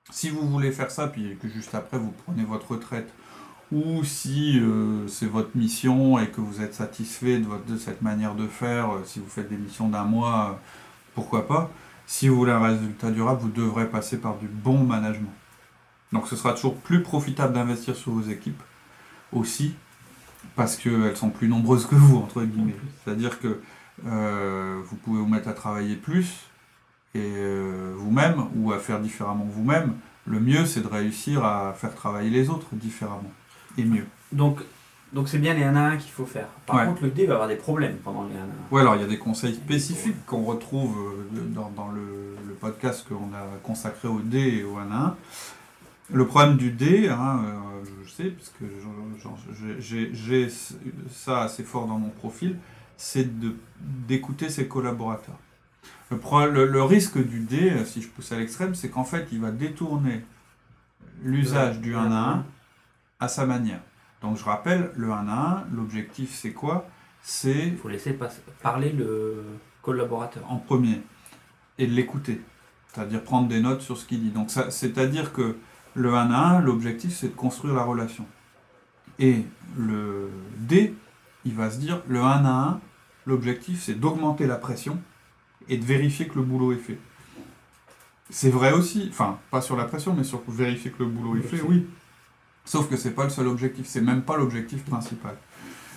Si 0.10 0.30
vous 0.30 0.48
voulez 0.50 0.72
faire 0.72 0.90
ça, 0.90 1.08
puis 1.08 1.36
que 1.42 1.50
juste 1.50 1.76
après 1.76 1.98
vous 1.98 2.14
prenez 2.26 2.46
votre 2.46 2.72
retraite, 2.72 3.12
ou 3.74 4.06
si 4.06 4.62
c'est 5.10 5.26
votre 5.30 5.50
mission 5.58 6.20
et 6.20 6.28
que 6.30 6.40
vous 6.40 6.62
êtes 6.62 6.74
satisfait 6.74 7.40
de, 7.40 7.46
votre- 7.46 7.66
de 7.66 7.76
cette 7.76 8.02
manière 8.02 8.36
de 8.36 8.48
faire, 8.48 8.88
si 9.04 9.20
vous 9.20 9.28
faites 9.28 9.50
des 9.50 9.58
missions 9.58 9.90
d'un 9.90 10.06
mois, 10.06 10.62
pourquoi 11.14 11.46
pas. 11.46 11.70
Si 12.06 12.30
vous 12.30 12.38
voulez 12.38 12.54
un 12.54 12.62
résultat 12.64 13.12
durable, 13.12 13.42
vous 13.42 13.50
devrez 13.50 13.90
passer 13.90 14.18
par 14.18 14.38
du 14.38 14.48
bon 14.48 14.86
management. 14.86 15.28
Donc 16.14 16.28
ce 16.28 16.36
sera 16.36 16.54
toujours 16.54 16.76
plus 16.78 17.02
profitable 17.02 17.54
d'investir 17.54 17.96
sur 17.96 18.12
vos 18.12 18.22
équipes 18.30 18.62
aussi, 19.34 19.74
parce 20.56 20.76
qu'elles 20.78 21.18
sont 21.18 21.30
plus 21.32 21.48
nombreuses 21.48 21.86
que 21.88 21.96
vous, 21.96 22.18
entre 22.18 22.44
guillemets. 22.44 22.76
C'est-à-dire 23.04 23.40
que 23.40 23.60
euh, 24.08 24.80
vous 24.86 24.96
pouvez 24.98 25.20
vous 25.20 25.28
mettre 25.28 25.48
à 25.50 25.54
travailler 25.54 25.96
plus 25.96 26.28
et 27.16 27.20
euh, 27.36 27.94
vous-même 27.98 28.46
ou 28.56 28.72
à 28.72 28.80
faire 28.80 29.00
différemment 29.00 29.46
vous-même. 29.50 29.94
Le 30.26 30.40
mieux, 30.40 30.66
c'est 30.66 30.82
de 30.82 30.88
réussir 30.88 31.44
à 31.44 31.74
faire 31.74 31.94
travailler 31.96 32.30
les 32.30 32.50
autres 32.50 32.68
différemment 32.74 33.32
et 33.78 33.84
mieux. 33.84 34.06
Donc, 34.32 34.60
donc 35.12 35.28
c'est 35.30 35.38
bien 35.40 35.54
les 35.54 35.64
1 35.64 35.76
à 35.76 35.82
1 35.92 35.98
qu'il 35.98 36.12
faut 36.12 36.26
faire. 36.26 36.48
Par 36.66 36.78
Ouais. 36.78 36.86
contre, 36.86 37.04
le 37.04 37.10
D 37.10 37.26
va 37.26 37.34
avoir 37.34 37.48
des 37.50 37.56
problèmes 37.56 37.98
pendant 38.04 38.24
les 38.26 38.36
1 38.36 38.38
à 38.38 38.44
1. 38.44 38.48
Ouais, 38.72 38.82
alors 38.82 38.96
il 38.96 39.02
y 39.02 39.06
a 39.06 39.08
des 39.08 39.18
conseils 39.20 39.54
spécifiques 39.56 40.26
qu'on 40.26 40.44
retrouve 40.44 40.96
euh, 41.36 41.40
dans 41.76 41.90
le, 41.92 42.36
le 42.48 42.54
podcast 42.54 43.06
qu'on 43.08 43.34
a 43.34 43.46
consacré 43.64 44.08
au 44.08 44.20
D 44.20 44.38
et 44.60 44.64
au 44.64 44.78
1 44.78 44.92
à 44.92 44.96
1. 44.96 45.16
Le 46.12 46.28
problème 46.28 46.58
du 46.58 46.72
D, 46.72 47.08
hein, 47.10 47.42
euh, 47.46 47.84
je 48.04 48.10
sais, 48.12 48.26
puisque 48.26 48.64
j'ai- 49.80 50.50
ça 51.10 51.42
assez 51.44 51.64
fort 51.64 51.88
dans 51.88 51.98
mon 51.98 52.10
profil, 52.10 52.58
c'est 52.98 53.30
d'écouter 54.08 54.50
ses 54.50 54.68
collaborateurs. 54.68 55.40
Le, 56.12 56.18
pro- 56.18 56.46
le- 56.46 56.68
le 56.68 56.84
risque 56.84 57.18
du 57.26 57.40
D, 57.40 57.72
euh, 57.72 57.86
si 57.86 58.02
je 58.02 58.08
pousse 58.10 58.32
à 58.32 58.38
l'extrême, 58.38 58.76
c'est 58.76 58.90
qu'en 58.90 59.04
fait, 59.06 59.28
il 59.32 59.40
va 59.42 59.52
détourner 59.52 60.24
l'usage 61.24 61.80
du 61.80 61.96
1 61.96 62.12
à 62.12 62.30
1 62.34 62.46
à 63.20 63.28
sa 63.28 63.46
manière. 63.46 63.80
Donc 64.22 64.38
je 64.38 64.44
rappelle, 64.44 64.92
le 64.96 65.12
1 65.12 65.28
à 65.28 65.66
1, 65.72 65.76
l'objectif 65.76 66.34
c'est 66.34 66.52
quoi? 66.52 66.88
C'est 67.22 67.68
Il 67.68 67.78
faut 67.78 67.90
laisser 67.90 68.18
parler 68.62 68.92
le 68.92 69.44
collaborateur. 69.82 70.44
en 70.52 70.58
premier 70.58 71.02
et 71.78 71.88
de 71.88 71.94
l'écouter. 71.94 72.42
C'est-à-dire 72.94 73.24
prendre 73.24 73.48
des 73.48 73.60
notes 73.62 73.82
sur 73.82 73.98
ce 73.98 74.06
qu'il 74.06 74.22
dit. 74.22 74.30
Donc 74.30 74.52
c'est-à-dire 74.52 75.32
que 75.34 75.58
le 75.96 76.14
1 76.14 76.32
à 76.32 76.58
1, 76.58 76.62
l'objectif 76.62 77.16
c'est 77.16 77.30
de 77.30 77.36
construire 77.36 77.74
la 77.74 77.84
relation. 77.84 78.26
Et 79.20 79.46
le 79.78 80.30
D, 80.58 80.96
il 81.46 81.54
va 81.54 81.70
se 81.70 81.78
dire 81.78 82.02
le 82.08 82.20
1 82.20 82.46
à 82.46 82.50
1, 82.50 82.80
l'objectif 83.26 83.82
c'est 83.82 84.00
d'augmenter 84.00 84.48
la 84.48 84.56
pression 84.56 85.00
et 85.70 85.78
de 85.78 85.86
vérifier 85.86 86.28
que 86.28 86.36
le 86.36 86.44
boulot 86.44 86.74
est 86.74 86.78
fait. 86.78 87.00
C'est 88.30 88.50
vrai 88.50 88.72
aussi, 88.72 89.08
enfin 89.10 89.38
pas 89.52 89.62
sur 89.62 89.76
la 89.76 89.86
pression, 89.86 90.14
mais 90.14 90.24
sur 90.24 90.42
vérifier 90.48 90.92
que 90.92 91.04
le 91.04 91.10
boulot 91.10 91.38
est 91.38 91.48
fait, 91.48 91.62
oui. 91.62 91.88
Sauf 92.66 92.90
que 92.90 92.96
c'est 92.96 93.12
pas 93.12 93.26
le 93.26 93.30
seul 93.30 93.48
objectif, 93.48 93.86
c'est 93.86 94.02
même 94.02 94.24
pas 94.24 94.38
l'objectif 94.38 94.84
principal. 94.86 95.36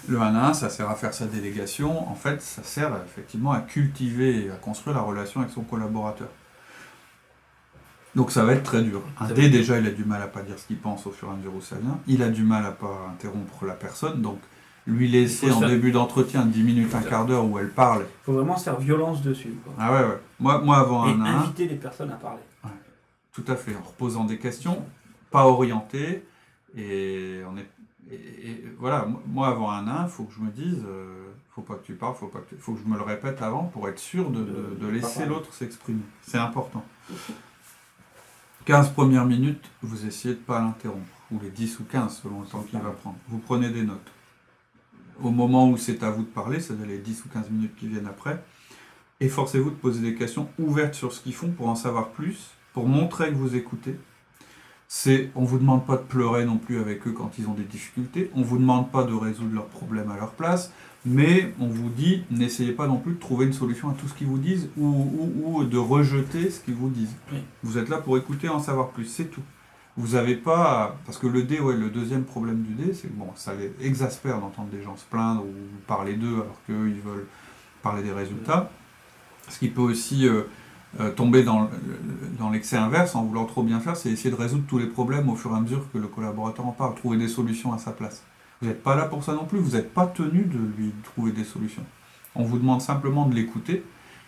Le 0.08 0.20
1 0.20 0.34
à 0.34 0.48
1, 0.50 0.54
ça 0.54 0.70
sert 0.70 0.88
à 0.90 0.94
faire 0.94 1.14
sa 1.14 1.26
délégation. 1.26 2.08
En 2.08 2.14
fait, 2.14 2.40
ça 2.42 2.62
sert 2.62 2.92
effectivement 3.04 3.52
à 3.52 3.60
cultiver 3.60 4.46
et 4.46 4.50
à 4.50 4.56
construire 4.56 4.96
la 4.96 5.02
relation 5.02 5.40
avec 5.40 5.52
son 5.52 5.62
collaborateur. 5.62 6.28
Donc 8.16 8.30
ça 8.32 8.44
va 8.44 8.54
être 8.54 8.62
très 8.64 8.82
dur. 8.82 9.02
Un 9.20 9.28
D, 9.28 9.44
être 9.44 9.50
déjà, 9.52 9.78
il 9.78 9.86
a 9.86 9.90
du 9.90 10.04
mal 10.04 10.20
à 10.22 10.26
pas 10.26 10.42
dire 10.42 10.58
ce 10.58 10.66
qu'il 10.66 10.78
pense 10.78 11.06
au 11.06 11.10
fur 11.12 11.28
et 11.28 11.30
à 11.32 11.34
mesure 11.36 11.54
où 11.54 11.60
ça 11.60 11.76
vient. 11.76 11.98
Il 12.08 12.22
a 12.22 12.28
du 12.30 12.42
mal 12.42 12.64
à 12.66 12.72
pas 12.72 13.08
interrompre 13.12 13.64
la 13.66 13.74
personne. 13.74 14.22
Donc 14.22 14.38
lui 14.86 15.08
laisser 15.08 15.50
en 15.50 15.60
début 15.60 15.90
d'entretien 15.92 16.46
10 16.46 16.62
minutes, 16.62 16.94
un 16.94 17.02
quart 17.02 17.26
d'heure 17.26 17.44
où 17.44 17.58
elle 17.58 17.70
parle. 17.70 18.02
Il 18.02 18.24
faut 18.24 18.32
vraiment 18.32 18.56
se 18.56 18.64
faire 18.64 18.78
violence 18.80 19.20
dessus. 19.22 19.54
quoi. 19.64 19.74
Ah 19.78 19.92
ouais, 19.92 20.00
ouais. 20.08 20.18
Moi, 20.40 20.58
moi 20.62 20.78
avant 20.78 21.06
Et 21.06 21.12
un 21.12 21.20
à 21.20 21.28
un, 21.28 21.38
inviter 21.42 21.66
les 21.68 21.74
personnes 21.76 22.10
à 22.10 22.14
parler. 22.16 22.40
tout 23.32 23.44
à 23.48 23.54
fait, 23.56 23.74
en 23.76 23.82
reposant 23.86 24.24
des 24.24 24.38
questions, 24.38 24.82
pas 25.30 25.44
orientées, 25.46 26.24
et 26.76 27.40
on 27.52 27.56
est. 27.58 27.68
Et, 28.10 28.14
et 28.50 28.64
voilà, 28.78 29.06
moi 29.26 29.48
avant 29.48 29.70
un 29.72 29.86
à 29.88 30.02
un, 30.02 30.04
il 30.04 30.10
faut 30.10 30.24
que 30.24 30.32
je 30.32 30.40
me 30.40 30.50
dise, 30.50 30.82
euh, 30.88 31.24
faut 31.54 31.62
pas 31.62 31.74
que 31.74 31.84
tu 31.84 31.94
parles, 31.94 32.14
faut 32.14 32.28
pas 32.28 32.38
que 32.38 32.54
tu- 32.54 32.60
faut 32.60 32.72
que 32.74 32.80
je 32.82 32.88
me 32.88 32.96
le 32.96 33.02
répète 33.02 33.42
avant 33.42 33.64
pour 33.64 33.88
être 33.88 33.98
sûr 33.98 34.30
de, 34.30 34.44
de- 34.80 34.86
laisser 34.86 35.26
l'autre 35.26 35.52
s'exprimer. 35.52 36.02
C'est 36.22 36.38
important. 36.38 36.84
15 38.66 38.94
premières 38.94 39.26
minutes, 39.26 39.70
vous 39.80 40.06
essayez 40.06 40.34
de 40.34 40.40
pas 40.40 40.58
l'interrompre, 40.58 41.06
ou 41.30 41.38
les 41.40 41.50
10 41.50 41.78
ou 41.78 41.84
15 41.84 42.20
selon 42.20 42.40
le 42.40 42.48
temps 42.48 42.62
qu'il 42.62 42.80
va 42.80 42.90
prendre. 42.90 43.16
Vous 43.28 43.38
prenez 43.38 43.70
des 43.70 43.84
notes. 43.84 44.10
Au 45.22 45.30
moment 45.30 45.70
où 45.70 45.76
c'est 45.76 46.02
à 46.02 46.10
vous 46.10 46.24
de 46.24 46.28
parler, 46.28 46.58
c'est-à-dire 46.58 46.86
les 46.86 46.98
10 46.98 47.26
ou 47.26 47.28
15 47.28 47.50
minutes 47.50 47.76
qui 47.76 47.86
viennent 47.86 48.08
après, 48.08 48.42
efforcez-vous 49.20 49.70
de 49.70 49.76
poser 49.76 50.00
des 50.00 50.16
questions 50.16 50.48
ouvertes 50.58 50.94
sur 50.94 51.12
ce 51.12 51.20
qu'ils 51.20 51.32
font 51.32 51.52
pour 51.52 51.68
en 51.68 51.76
savoir 51.76 52.08
plus, 52.08 52.50
pour 52.72 52.88
montrer 52.88 53.28
que 53.28 53.36
vous 53.36 53.54
écoutez. 53.54 54.00
C'est, 54.88 55.30
on 55.34 55.44
vous 55.44 55.58
demande 55.58 55.84
pas 55.84 55.96
de 55.96 56.02
pleurer 56.02 56.44
non 56.44 56.58
plus 56.58 56.78
avec 56.78 57.06
eux 57.08 57.12
quand 57.12 57.32
ils 57.38 57.48
ont 57.48 57.54
des 57.54 57.64
difficultés, 57.64 58.30
on 58.34 58.42
vous 58.42 58.56
demande 58.58 58.90
pas 58.92 59.02
de 59.02 59.12
résoudre 59.14 59.52
leurs 59.54 59.66
problèmes 59.66 60.10
à 60.12 60.16
leur 60.16 60.30
place, 60.30 60.72
mais 61.04 61.52
on 61.60 61.66
vous 61.66 61.88
dit 61.88 62.22
n'essayez 62.30 62.70
pas 62.72 62.86
non 62.86 62.98
plus 62.98 63.14
de 63.14 63.18
trouver 63.18 63.46
une 63.46 63.52
solution 63.52 63.90
à 63.90 63.94
tout 63.94 64.06
ce 64.06 64.14
qu'ils 64.14 64.28
vous 64.28 64.38
disent 64.38 64.68
ou, 64.76 64.86
ou- 64.86 65.58
ou 65.58 65.64
de 65.64 65.76
rejeter 65.78 66.50
ce 66.50 66.60
qu'ils 66.60 66.74
vous 66.74 66.88
disent. 66.88 67.14
Oui. 67.32 67.38
Vous 67.64 67.78
êtes 67.78 67.88
là 67.88 67.98
pour 67.98 68.16
écouter 68.16 68.48
en 68.48 68.60
savoir 68.60 68.90
plus, 68.90 69.06
c'est 69.06 69.24
tout. 69.30 69.42
Vous 69.96 70.14
n'avez 70.14 70.36
pas. 70.36 70.82
à- 70.84 70.96
Parce 71.04 71.18
que 71.18 71.26
le 71.26 71.42
dé, 71.42 71.58
ouais, 71.58 71.74
le 71.76 71.88
deuxième 71.90 72.24
problème 72.24 72.62
du 72.62 72.74
dé, 72.74 72.92
c'est 72.94 73.08
que 73.08 73.14
bon, 73.14 73.28
ça 73.34 73.54
les 73.54 73.72
exaspère 73.84 74.40
d'entendre 74.40 74.68
des 74.68 74.82
gens 74.82 74.96
se 74.96 75.04
plaindre 75.04 75.42
ou 75.42 75.52
parler 75.86 76.14
d'eux 76.14 76.34
alors 76.34 76.60
qu'eux, 76.66 76.88
ils 76.88 77.00
veulent 77.00 77.26
parler 77.82 78.02
des 78.02 78.12
résultats. 78.12 78.70
Ce 79.48 79.58
qui 79.58 79.68
peut 79.68 79.80
aussi 79.80 80.28
euh, 80.28 80.42
euh, 81.00 81.10
tomber 81.10 81.42
dans, 81.42 81.62
le- 81.62 81.68
le- 81.68 82.38
dans 82.38 82.50
l'excès 82.50 82.76
inverse 82.76 83.14
en 83.14 83.24
voulant 83.24 83.44
trop 83.46 83.62
bien 83.62 83.80
faire, 83.80 83.96
c'est 83.96 84.10
essayer 84.10 84.30
de 84.30 84.36
résoudre 84.40 84.64
tous 84.68 84.78
les 84.78 84.86
problèmes 84.86 85.28
au 85.28 85.36
fur 85.36 85.52
et 85.52 85.56
à 85.56 85.60
mesure 85.60 85.84
que 85.92 85.98
le 85.98 86.08
collaborateur 86.08 86.66
en 86.66 86.72
parle, 86.72 86.94
trouver 86.94 87.16
des 87.18 87.28
solutions 87.28 87.72
à 87.72 87.78
sa 87.78 87.92
place. 87.92 88.22
Vous 88.60 88.68
n'êtes 88.68 88.82
pas 88.82 88.96
là 88.96 89.04
pour 89.06 89.22
ça 89.24 89.34
non 89.34 89.44
plus, 89.44 89.58
vous 89.58 89.76
n'êtes 89.76 89.92
pas 89.92 90.06
tenu 90.06 90.42
de 90.44 90.58
lui 90.78 90.92
trouver 91.04 91.32
des 91.32 91.44
solutions. 91.44 91.84
On 92.34 92.44
vous 92.44 92.58
demande 92.58 92.80
simplement 92.80 93.26
de 93.26 93.34
l'écouter 93.34 93.84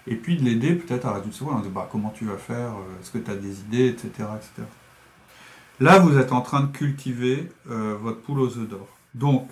et 0.07 0.17
puis 0.17 0.37
de 0.37 0.45
l'aider 0.45 0.75
peut-être 0.75 1.07
à 1.07 1.15
résoudre 1.15 1.35
ce 1.35 1.39
problème. 1.45 1.61
On 1.61 1.67
dit 1.67 1.73
bah, 1.75 1.89
comment 1.91 2.11
tu 2.11 2.25
vas 2.27 2.37
faire, 2.39 2.71
euh, 2.71 3.01
est-ce 3.01 3.11
que 3.11 3.19
tu 3.19 3.31
as 3.31 3.37
des 3.37 3.61
idées, 3.61 3.89
etc., 3.89 4.11
etc. 4.37 4.63
Là, 5.81 5.99
vous 6.01 6.19
êtes 6.19 6.33
en 6.33 6.41
train 6.41 6.63
de 6.63 6.67
cultiver 6.73 7.51
euh, 7.71 7.97
votre 8.01 8.21
poule 8.21 8.41
aux 8.41 8.59
œufs 8.59 8.69
d'or. 8.69 8.89
Donc, 9.15 9.49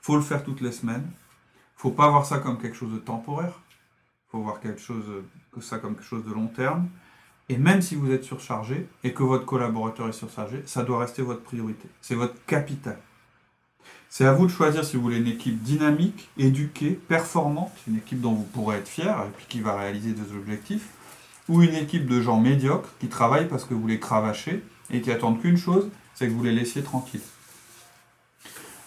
faut 0.00 0.16
le 0.16 0.22
faire 0.22 0.44
toutes 0.44 0.60
les 0.60 0.72
semaines. 0.72 1.06
faut 1.76 1.90
pas 1.90 2.08
voir 2.08 2.24
ça 2.24 2.38
comme 2.38 2.58
quelque 2.58 2.76
chose 2.76 2.92
de 2.92 2.98
temporaire. 2.98 3.60
Voir 4.42 4.60
quelque 4.60 4.80
chose, 4.80 5.04
que 5.52 5.60
ça 5.60 5.78
comme 5.78 5.94
quelque 5.94 6.08
chose 6.08 6.24
de 6.24 6.32
long 6.32 6.48
terme. 6.48 6.88
Et 7.48 7.58
même 7.58 7.80
si 7.80 7.94
vous 7.94 8.10
êtes 8.10 8.24
surchargé 8.24 8.88
et 9.04 9.12
que 9.12 9.22
votre 9.22 9.44
collaborateur 9.44 10.08
est 10.08 10.12
surchargé, 10.12 10.62
ça 10.66 10.82
doit 10.82 10.98
rester 10.98 11.22
votre 11.22 11.42
priorité. 11.42 11.88
C'est 12.00 12.16
votre 12.16 12.34
capital. 12.46 12.98
C'est 14.08 14.24
à 14.24 14.32
vous 14.32 14.46
de 14.46 14.50
choisir 14.50 14.84
si 14.84 14.96
vous 14.96 15.02
voulez 15.02 15.18
une 15.18 15.26
équipe 15.26 15.62
dynamique, 15.62 16.28
éduquée, 16.38 16.92
performante, 16.92 17.72
une 17.86 17.96
équipe 17.96 18.20
dont 18.20 18.32
vous 18.32 18.44
pourrez 18.44 18.78
être 18.78 18.88
fier 18.88 19.16
et 19.26 19.30
puis 19.36 19.46
qui 19.48 19.60
va 19.60 19.76
réaliser 19.76 20.12
des 20.12 20.32
objectifs, 20.34 20.88
ou 21.48 21.62
une 21.62 21.74
équipe 21.74 22.06
de 22.06 22.20
gens 22.20 22.40
médiocres 22.40 22.88
qui 22.98 23.08
travaillent 23.08 23.48
parce 23.48 23.64
que 23.64 23.74
vous 23.74 23.86
les 23.86 24.00
cravachez 24.00 24.64
et 24.90 25.00
qui 25.00 25.10
attendent 25.10 25.40
qu'une 25.40 25.56
chose, 25.56 25.88
c'est 26.14 26.26
que 26.26 26.32
vous 26.32 26.42
les 26.42 26.52
laissiez 26.52 26.82
tranquilles. 26.82 27.20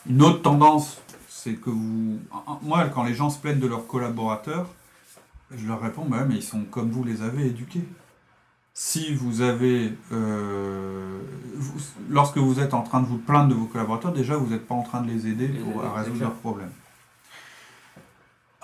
Une 0.10 0.22
autre 0.22 0.42
tendance, 0.42 1.02
c'est 1.28 1.56
que 1.56 1.70
vous... 1.70 2.20
Moi, 2.64 2.86
quand 2.90 3.04
les 3.04 3.14
gens 3.14 3.30
se 3.30 3.40
plaignent 3.40 3.60
de 3.60 3.68
leurs 3.68 3.88
collaborateurs, 3.88 4.68
je 5.56 5.68
leur 5.68 5.82
réponds, 5.82 6.06
bah 6.06 6.26
mais 6.28 6.36
ils 6.36 6.44
sont 6.44 6.64
comme 6.66 6.90
vous 6.92 7.04
les 7.04 7.22
avez 7.22 7.48
éduqués. 7.48 7.84
Si 8.74 9.14
vous 9.14 9.42
avez... 9.42 9.98
euh, 10.12 11.20
vous- 11.56 11.80
lorsque 12.10 12.38
vous 12.38 12.60
êtes 12.60 12.74
en 12.74 12.82
train 12.84 13.02
de 13.02 13.06
vous 13.08 13.18
plaindre 13.18 13.50
de 13.50 13.54
vos 13.56 13.66
collaborateurs, 13.66 14.14
déjà, 14.14 14.38
vous 14.38 14.48
n'êtes 14.48 14.68
pas 14.68 14.76
en 14.76 14.84
train 14.84 15.02
de 15.02 15.08
les 15.08 15.28
aider 15.28 15.48
pour, 15.50 15.84
à 15.84 15.94
résoudre 15.94 16.20
leurs 16.22 16.34
problèmes. 16.36 16.72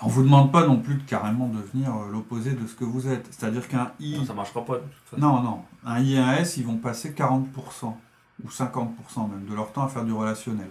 On 0.02 0.08
vous 0.08 0.22
demande 0.22 0.52
pas 0.52 0.66
non 0.66 0.78
plus 0.78 0.94
de 0.96 1.02
carrément 1.02 1.48
devenir 1.48 1.88
euh, 1.94 2.12
l'opposé 2.12 2.52
de 2.52 2.66
ce 2.66 2.74
que 2.74 2.84
vous 2.84 3.08
êtes. 3.08 3.26
C'est-à-dire 3.30 3.66
qu'un 3.66 3.92
I... 3.98 4.18
Non, 4.18 4.26
ça 4.26 4.34
marchera 4.34 4.64
pas. 4.64 4.74
de 4.74 4.80
toute 4.80 5.08
façon. 5.10 5.20
Non, 5.22 5.40
non. 5.42 5.62
Un 5.84 6.00
I 6.00 6.14
et 6.14 6.18
un 6.18 6.34
S, 6.34 6.56
ils 6.58 6.66
vont 6.66 6.76
passer 6.76 7.10
40% 7.12 7.44
ou 8.44 8.48
50% 8.48 8.86
même 9.30 9.46
de 9.48 9.54
leur 9.54 9.72
temps 9.72 9.84
à 9.84 9.88
faire 9.88 10.04
du 10.04 10.12
relationnel. 10.12 10.68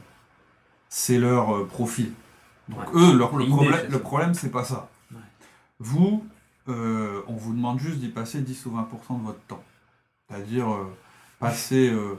C'est 0.89 1.17
leur 1.17 1.55
euh, 1.55 1.65
profil. 1.67 2.13
Donc 2.69 2.79
Ouais. 2.93 3.01
eux, 3.01 3.17
leur- 3.17 3.35
le, 3.35 3.47
problème, 3.47 3.85
le 3.89 3.99
problème, 3.99 4.33
c'est 4.35 4.49
pas 4.51 4.63
ça. 4.63 4.87
Vous, 5.79 6.25
euh, 6.69 7.21
on 7.27 7.33
vous 7.33 7.53
demande 7.53 7.79
juste 7.79 7.99
d'y 7.99 8.09
passer 8.09 8.41
10 8.41 8.65
ou 8.65 8.71
20% 8.71 9.19
de 9.19 9.25
votre 9.25 9.41
temps. 9.47 9.63
C'est-à-dire 10.27 10.71
euh, 10.71 10.85
passer 11.39 11.89
euh, 11.89 12.15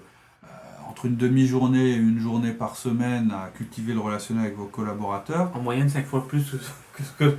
entre 0.88 1.06
une 1.06 1.16
demi-journée 1.16 1.90
et 1.92 1.96
une 1.96 2.20
journée 2.20 2.52
par 2.52 2.76
semaine 2.76 3.32
à 3.32 3.48
cultiver 3.48 3.94
le 3.94 4.00
relationnel 4.00 4.46
avec 4.46 4.56
vos 4.56 4.66
collaborateurs. 4.66 5.50
En 5.54 5.60
moyenne, 5.60 5.88
5 5.88 6.06
fois 6.06 6.28
plus 6.28 6.50
que 6.92 7.02
ce 7.02 7.12
que, 7.12 7.36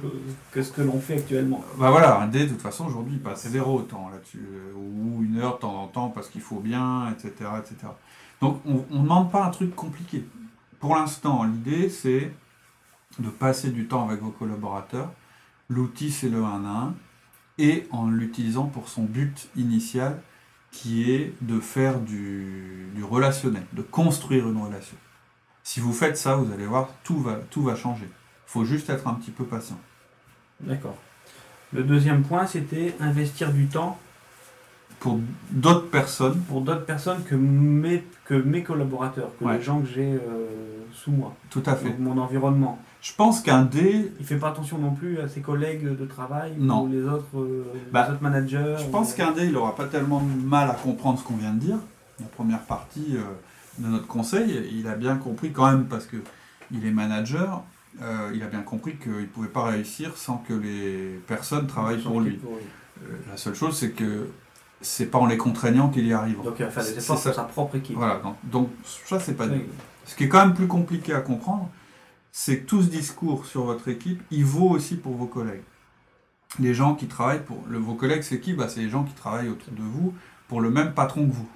que, 0.51 0.61
ce 0.63 0.71
que 0.71 0.81
l'on 0.81 0.99
fait 0.99 1.15
actuellement. 1.19 1.63
Bah 1.77 1.91
voilà, 1.91 2.19
un 2.19 2.27
dé, 2.27 2.45
de 2.45 2.49
toute 2.49 2.61
façon, 2.61 2.87
aujourd'hui, 2.87 3.15
il 3.15 3.21
passe 3.21 3.47
zéro 3.47 3.81
temps 3.81 4.09
là-dessus. 4.11 4.45
Ou 4.75 5.23
une 5.23 5.39
heure 5.39 5.55
de 5.55 5.61
temps 5.61 5.83
en 5.83 5.87
temps 5.87 6.09
parce 6.09 6.29
qu'il 6.29 6.41
faut 6.41 6.59
bien, 6.59 7.09
etc. 7.11 7.49
etc. 7.59 7.75
Donc, 8.41 8.61
on 8.65 8.83
ne 8.89 9.01
demande 9.03 9.31
pas 9.31 9.45
un 9.45 9.49
truc 9.49 9.75
compliqué. 9.75 10.25
Pour 10.79 10.95
l'instant, 10.95 11.43
l'idée, 11.43 11.89
c'est 11.89 12.31
de 13.19 13.29
passer 13.29 13.69
du 13.71 13.87
temps 13.87 14.07
avec 14.07 14.21
vos 14.21 14.29
collaborateurs. 14.31 15.11
L'outil, 15.69 16.11
c'est 16.11 16.29
le 16.29 16.43
1 16.43 16.65
à 16.65 16.69
1. 16.69 16.95
Et 17.59 17.87
en 17.91 18.09
l'utilisant 18.09 18.65
pour 18.65 18.87
son 18.87 19.03
but 19.03 19.49
initial, 19.55 20.21
qui 20.71 21.11
est 21.11 21.33
de 21.41 21.59
faire 21.59 21.99
du, 21.99 22.87
du 22.93 23.03
relationnel, 23.03 23.65
de 23.73 23.81
construire 23.81 24.47
une 24.47 24.61
relation. 24.61 24.97
Si 25.63 25.79
vous 25.79 25.93
faites 25.93 26.17
ça, 26.17 26.35
vous 26.35 26.51
allez 26.53 26.65
voir, 26.65 26.89
tout 27.03 27.19
va, 27.19 27.35
tout 27.49 27.63
va 27.63 27.75
changer. 27.75 28.05
Il 28.05 28.51
faut 28.51 28.63
juste 28.63 28.89
être 28.89 29.07
un 29.07 29.15
petit 29.15 29.31
peu 29.31 29.43
patient. 29.43 29.79
D'accord. 30.61 30.97
Le 31.73 31.83
deuxième 31.83 32.23
point, 32.23 32.45
c'était 32.45 32.95
investir 32.99 33.51
du 33.51 33.67
temps 33.67 33.99
Pour 34.99 35.19
d'autres 35.51 35.89
personnes, 35.89 36.39
pour 36.49 36.61
d'autres 36.61 36.85
personnes 36.85 37.23
que 37.23 37.35
mes, 37.35 38.03
que 38.25 38.33
mes 38.33 38.63
collaborateurs, 38.63 39.29
que 39.39 39.45
Ouais. 39.45 39.57
les 39.57 39.63
gens 39.63 39.79
que 39.81 39.87
j'ai 39.87 40.13
euh, 40.13 40.47
sous 40.91 41.11
moi, 41.11 41.35
tout 41.51 41.61
à 41.65 41.75
fait. 41.75 41.89
donc 41.89 41.99
mon 41.99 42.17
environnement. 42.17 42.79
Je 43.01 43.13
pense 43.13 43.41
qu'un 43.41 43.63
dé, 43.63 44.11
Il 44.19 44.25
fait 44.25 44.37
pas 44.37 44.49
attention 44.49 44.79
non 44.79 44.91
plus 44.95 45.19
à 45.19 45.27
ses 45.27 45.41
collègues 45.41 45.83
de 45.97 46.05
travail 46.05 46.53
Non. 46.57 46.83
ou 46.85 46.91
les 46.91 47.03
autres, 47.03 47.25
euh, 47.37 47.63
Bah, 47.93 48.05
les 48.07 48.13
autres 48.13 48.23
managers. 48.23 48.75
je 48.79 48.85
pense 48.87 49.13
ou- 49.13 49.17
qu'un 49.17 49.31
dé, 49.33 49.45
il 49.45 49.55
aura 49.55 49.75
pas 49.75 49.85
tellement 49.85 50.19
de 50.19 50.41
mal 50.43 50.69
à 50.69 50.73
comprendre 50.73 51.19
ce 51.19 51.23
qu'on 51.23 51.35
vient 51.37 51.53
de 51.53 51.59
dire. 51.59 51.77
La 52.19 52.25
première 52.25 52.61
partie 52.63 53.15
euh, 53.15 53.21
de 53.77 53.87
notre 53.87 54.07
conseil, 54.07 54.67
il 54.73 54.87
a 54.87 54.95
bien 54.95 55.15
compris 55.17 55.51
quand 55.51 55.69
même 55.71 55.85
parce 55.85 56.07
que 56.07 56.17
il 56.71 56.85
est 56.85 56.91
manager. 56.91 57.63
il 58.33 58.43
a 58.43 58.47
bien 58.47 58.61
compris 58.61 58.95
qu'il 58.97 59.11
ne 59.11 59.25
pouvait 59.25 59.47
pas 59.47 59.63
réussir 59.65 60.17
sans 60.17 60.37
que 60.37 60.53
les 60.53 61.19
personnes 61.27 61.65
travaillent 61.67 62.01
pour 62.01 62.19
lui. 62.21 62.39
La 63.29 63.37
seule 63.37 63.55
chose, 63.55 63.75
c'est 63.77 63.91
que 63.91 64.27
c'est 64.81 65.07
pas 65.07 65.17
en 65.17 65.25
les 65.25 65.37
contraignant 65.37 65.89
qu'il 65.89 66.05
y 66.07 66.13
arrive. 66.13 66.41
Donc 66.43 66.55
il 66.59 66.65
va 66.65 66.71
faire 66.71 66.83
des 66.83 66.97
efforts 66.97 67.21
pour 67.21 67.33
sa 67.33 67.43
propre 67.43 67.75
équipe. 67.75 67.95
Voilà, 67.95 68.19
donc, 68.19 68.35
donc 68.43 68.69
ça, 68.83 69.19
c'est 69.19 69.33
pas 69.33 69.47
Oui. 69.47 69.65
Ce 70.05 70.15
qui 70.15 70.23
est 70.23 70.29
quand 70.29 70.45
même 70.45 70.53
plus 70.53 70.67
compliqué 70.67 71.13
à 71.13 71.21
comprendre, 71.21 71.69
c'est 72.31 72.59
que 72.59 72.65
tout 72.65 72.81
ce 72.81 72.87
discours 72.87 73.45
sur 73.45 73.65
votre 73.65 73.87
équipe, 73.87 74.21
il 74.31 74.45
vaut 74.45 74.69
aussi 74.69 74.95
pour 74.95 75.13
vos 75.15 75.25
collègues. 75.25 75.63
Les 76.59 76.73
gens 76.73 76.95
qui 76.95 77.07
travaillent 77.07 77.43
pour... 77.43 77.63
Le, 77.67 77.77
vos 77.77 77.95
collègues, 77.95 78.21
c'est 78.21 78.39
qui? 78.39 78.53
Bah, 78.53 78.69
C'est 78.69 78.79
les 78.79 78.89
gens 78.89 79.03
qui 79.03 79.13
travaillent 79.13 79.49
autour 79.49 79.73
de 79.73 79.81
vous 79.81 80.13
pour 80.47 80.61
le 80.61 80.69
même 80.69 80.93
patron 80.93 81.27
que 81.27 81.33
vous. 81.33 81.49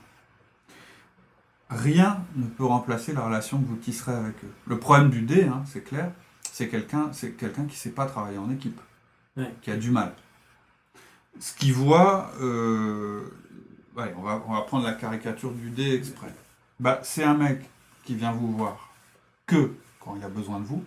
Rien 1.70 2.26
ne 2.36 2.46
peut 2.46 2.66
remplacer 2.66 3.14
la 3.14 3.22
relation 3.22 3.58
que 3.58 3.66
vous 3.66 3.78
tisserez 3.78 4.14
avec 4.14 4.44
eux. 4.44 4.52
Le 4.68 4.78
problème 4.80 5.10
du 5.10 5.22
dé, 5.22 5.46
hein, 5.46 5.64
c'est 5.66 5.84
clair, 5.84 6.12
c'est 6.44 6.68
quelqu'un 6.68 7.10
qui 7.12 7.64
ne 7.64 7.70
sait 7.70 7.92
pas 7.92 8.06
travailler 8.06 8.38
en 8.38 8.52
équipe, 8.52 8.82
qui 9.62 9.72
a 9.72 9.78
du 9.78 9.92
mal. 9.92 10.14
Ce 11.40 11.54
qu'il 11.54 11.74
voit, 11.74 12.32
euh, 12.42 13.24
ouais, 13.98 14.14
on, 14.18 14.22
va, 14.22 14.44
on 14.48 14.54
va 14.54 14.62
prendre 14.62 14.86
la 14.86 14.94
caricature 14.94 15.52
du 15.52 15.70
dé 15.70 15.94
exprès. 15.96 16.34
Bah, 16.80 17.00
c'est 17.04 17.24
un 17.24 17.34
mec 17.36 17.62
qui 18.04 18.16
vient 18.16 18.32
vous 18.32 18.52
voir 18.56 18.94
que 19.48 19.72
quand 20.00 20.16
il 20.18 20.24
a 20.24 20.30
besoin 20.30 20.60
de 20.60 20.66
vous. 20.66 20.84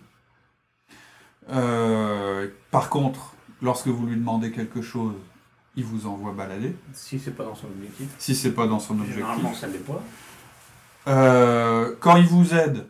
Euh, 1.49 2.47
par 2.71 2.89
contre, 2.89 3.33
lorsque 3.61 3.87
vous 3.87 4.05
lui 4.07 4.15
demandez 4.15 4.51
quelque 4.51 4.81
chose, 4.81 5.15
il 5.75 5.83
vous 5.83 6.07
envoie 6.07 6.31
balader. 6.31 6.75
Si 6.93 7.19
c'est 7.19 7.31
pas 7.35 7.43
dans 7.43 7.55
son 7.55 7.67
objectif. 7.67 8.09
Si 8.17 8.35
c'est 8.35 8.51
pas 8.53 8.67
dans 8.67 8.79
son 8.79 8.95
Généralement, 9.03 9.49
objectif. 9.49 9.59
ça 9.59 9.67
l'est 9.67 9.79
pas. 9.85 10.01
Euh, 11.07 11.95
quand 11.99 12.15
il 12.15 12.25
vous 12.25 12.53
aide, 12.53 12.87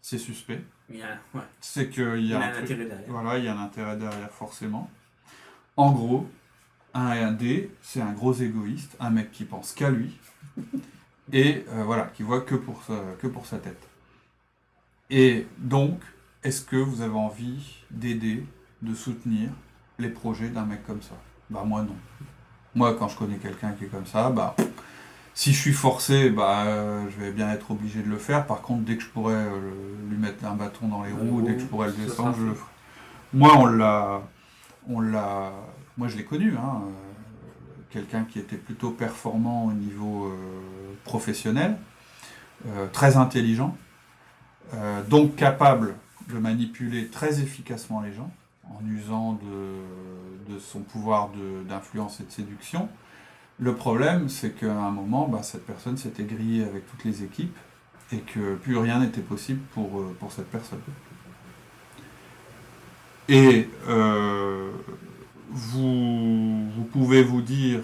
c'est 0.00 0.18
suspect. 0.18 0.62
Il 0.90 0.96
y 0.96 1.02
a, 1.02 1.18
ouais, 1.34 1.42
C'est 1.60 1.90
qu'il 1.90 2.14
il 2.16 2.26
y 2.26 2.34
a 2.34 2.40
a 2.40 2.44
un 2.44 2.48
un 2.48 2.52
truc- 2.52 2.62
intérêt 2.64 2.84
derrière. 2.86 3.06
Voilà, 3.08 3.38
il 3.38 3.44
y 3.44 3.48
a 3.48 3.54
un 3.54 3.62
intérêt 3.62 3.96
derrière 3.96 4.30
forcément. 4.30 4.88
En 5.76 5.92
gros, 5.92 6.26
un 6.98 7.14
et 7.14 7.20
un 7.20 7.32
D, 7.32 7.70
c'est 7.82 8.00
un 8.00 8.12
gros 8.12 8.34
égoïste, 8.34 8.96
un 9.00 9.10
mec 9.10 9.30
qui 9.30 9.44
pense 9.44 9.72
qu'à 9.72 9.90
lui, 9.90 10.16
et 11.32 11.64
euh, 11.70 11.84
voilà, 11.84 12.10
qui 12.14 12.22
voit 12.22 12.40
que 12.40 12.54
pour, 12.54 12.82
sa, 12.82 12.94
que 13.20 13.26
pour 13.26 13.46
sa 13.46 13.58
tête. 13.58 13.82
Et 15.10 15.46
donc, 15.58 16.00
est-ce 16.42 16.62
que 16.62 16.76
vous 16.76 17.00
avez 17.00 17.16
envie 17.16 17.82
d'aider, 17.90 18.44
de 18.82 18.94
soutenir 18.94 19.50
les 19.98 20.08
projets 20.08 20.48
d'un 20.48 20.64
mec 20.64 20.86
comme 20.86 21.02
ça? 21.02 21.14
Bah 21.50 21.62
moi 21.64 21.82
non. 21.82 21.96
Moi 22.74 22.94
quand 22.98 23.08
je 23.08 23.16
connais 23.16 23.36
quelqu'un 23.36 23.72
qui 23.72 23.84
est 23.84 23.88
comme 23.88 24.06
ça, 24.06 24.30
bah 24.30 24.54
si 25.34 25.52
je 25.52 25.60
suis 25.60 25.72
forcé, 25.72 26.30
bah 26.30 26.64
euh, 26.66 27.06
je 27.10 27.24
vais 27.24 27.32
bien 27.32 27.50
être 27.50 27.70
obligé 27.70 28.02
de 28.02 28.08
le 28.08 28.18
faire. 28.18 28.46
Par 28.46 28.60
contre, 28.60 28.82
dès 28.84 28.96
que 28.96 29.02
je 29.02 29.08
pourrais 29.08 29.34
euh, 29.34 29.70
lui 30.10 30.16
mettre 30.16 30.44
un 30.44 30.54
bâton 30.54 30.88
dans 30.88 31.04
les 31.04 31.12
roues, 31.12 31.42
dès 31.42 31.54
que 31.54 31.60
je 31.60 31.66
pourrais 31.66 31.88
le 31.88 31.94
descendre, 31.94 32.36
je 32.38 32.44
le 32.44 32.54
ferai. 32.54 32.70
Moi 33.32 33.52
on 33.56 33.66
l'a, 33.66 34.22
on 34.88 35.00
l'a, 35.00 35.52
moi 35.98 36.06
je 36.06 36.16
l'ai 36.16 36.24
connu, 36.24 36.54
hein, 36.56 36.82
euh, 36.84 36.90
quelqu'un 37.90 38.24
qui 38.24 38.38
était 38.38 38.56
plutôt 38.56 38.92
performant 38.92 39.66
au 39.66 39.72
niveau 39.72 40.26
euh, 40.26 40.94
professionnel, 41.04 41.76
euh, 42.66 42.86
très 42.92 43.16
intelligent, 43.16 43.76
donc 45.08 45.34
capable 45.34 45.94
de 46.28 46.38
manipuler 46.38 47.06
très 47.06 47.40
efficacement 47.40 48.02
les 48.02 48.12
gens 48.12 48.30
en 48.64 48.86
usant 48.86 49.32
de, 50.46 50.58
son 50.58 50.80
pouvoir 50.80 51.30
d'influence 51.66 52.20
et 52.20 52.24
de 52.24 52.30
séduction. 52.30 52.90
Le 53.58 53.74
problème, 53.74 54.28
c'est 54.28 54.50
qu'à 54.50 54.74
un 54.74 54.90
moment, 54.90 55.26
bah, 55.26 55.42
cette 55.42 55.64
personne 55.64 55.96
s'était 55.96 56.24
grillée 56.24 56.64
avec 56.64 56.86
toutes 56.86 57.04
les 57.04 57.22
équipes 57.22 57.56
et 58.12 58.18
que 58.18 58.56
plus 58.56 58.76
rien 58.76 58.98
n'était 58.98 59.22
possible 59.22 59.60
pour, 59.72 60.04
pour 60.20 60.32
cette 60.32 60.50
personne. 60.50 60.80
Et 63.30 63.70
vous, 65.50 66.70
vous 66.70 66.84
pouvez 66.84 67.22
vous 67.22 67.40
dire 67.42 67.80